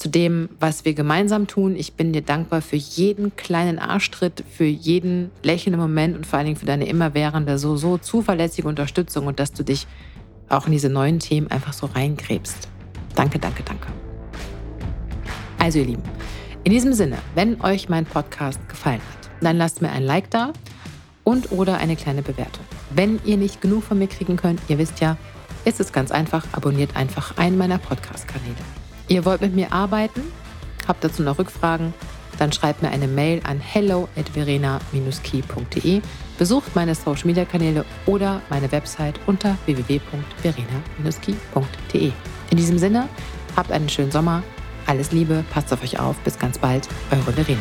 zu 0.00 0.08
dem, 0.08 0.48
was 0.58 0.86
wir 0.86 0.94
gemeinsam 0.94 1.46
tun. 1.46 1.76
Ich 1.76 1.92
bin 1.92 2.14
dir 2.14 2.22
dankbar 2.22 2.62
für 2.62 2.76
jeden 2.76 3.36
kleinen 3.36 3.78
Arschtritt, 3.78 4.42
für 4.50 4.64
jeden 4.64 5.30
lächelnden 5.42 5.80
Moment 5.80 6.16
und 6.16 6.26
vor 6.26 6.38
allen 6.38 6.46
Dingen 6.46 6.58
für 6.58 6.64
deine 6.64 6.86
immerwährende, 6.86 7.58
so, 7.58 7.76
so 7.76 7.98
zuverlässige 7.98 8.66
Unterstützung 8.66 9.26
und 9.26 9.38
dass 9.38 9.52
du 9.52 9.62
dich 9.62 9.86
auch 10.48 10.64
in 10.64 10.72
diese 10.72 10.88
neuen 10.88 11.18
Themen 11.18 11.50
einfach 11.50 11.74
so 11.74 11.84
reingräbst. 11.84 12.68
Danke, 13.14 13.38
danke, 13.38 13.62
danke. 13.62 13.88
Also 15.58 15.80
ihr 15.80 15.84
Lieben, 15.84 16.02
in 16.64 16.72
diesem 16.72 16.94
Sinne, 16.94 17.18
wenn 17.34 17.60
euch 17.60 17.90
mein 17.90 18.06
Podcast 18.06 18.66
gefallen 18.70 19.02
hat, 19.12 19.30
dann 19.42 19.58
lasst 19.58 19.82
mir 19.82 19.90
ein 19.90 20.02
Like 20.02 20.30
da 20.30 20.54
und 21.24 21.52
oder 21.52 21.76
eine 21.76 21.96
kleine 21.96 22.22
Bewertung. 22.22 22.64
Wenn 22.88 23.20
ihr 23.26 23.36
nicht 23.36 23.60
genug 23.60 23.84
von 23.84 23.98
mir 23.98 24.08
kriegen 24.08 24.36
könnt, 24.36 24.60
ihr 24.68 24.78
wisst 24.78 25.00
ja, 25.00 25.18
ist 25.66 25.78
es 25.78 25.92
ganz 25.92 26.10
einfach, 26.10 26.46
abonniert 26.52 26.96
einfach 26.96 27.36
einen 27.36 27.58
meiner 27.58 27.76
Podcast-Kanäle. 27.76 28.79
Ihr 29.10 29.24
wollt 29.24 29.40
mit 29.40 29.54
mir 29.56 29.72
arbeiten? 29.72 30.22
Habt 30.86 31.02
dazu 31.02 31.24
noch 31.24 31.38
Rückfragen? 31.38 31.92
Dann 32.38 32.52
schreibt 32.52 32.80
mir 32.80 32.90
eine 32.90 33.08
Mail 33.08 33.40
an 33.42 33.58
hello 33.58 34.06
at 34.16 34.28
verena-key.de. 34.28 36.00
Besucht 36.38 36.76
meine 36.76 36.94
Social 36.94 37.26
Media 37.26 37.44
Kanäle 37.44 37.84
oder 38.06 38.40
meine 38.48 38.70
Website 38.70 39.18
unter 39.26 39.58
www.verena-key.de. 39.66 42.12
In 42.50 42.56
diesem 42.56 42.78
Sinne, 42.78 43.08
habt 43.56 43.72
einen 43.72 43.88
schönen 43.88 44.12
Sommer. 44.12 44.44
Alles 44.86 45.10
Liebe, 45.10 45.42
passt 45.52 45.72
auf 45.72 45.82
euch 45.82 45.98
auf. 45.98 46.16
Bis 46.20 46.38
ganz 46.38 46.58
bald. 46.58 46.86
Eure 47.10 47.32
Verena. 47.32 47.58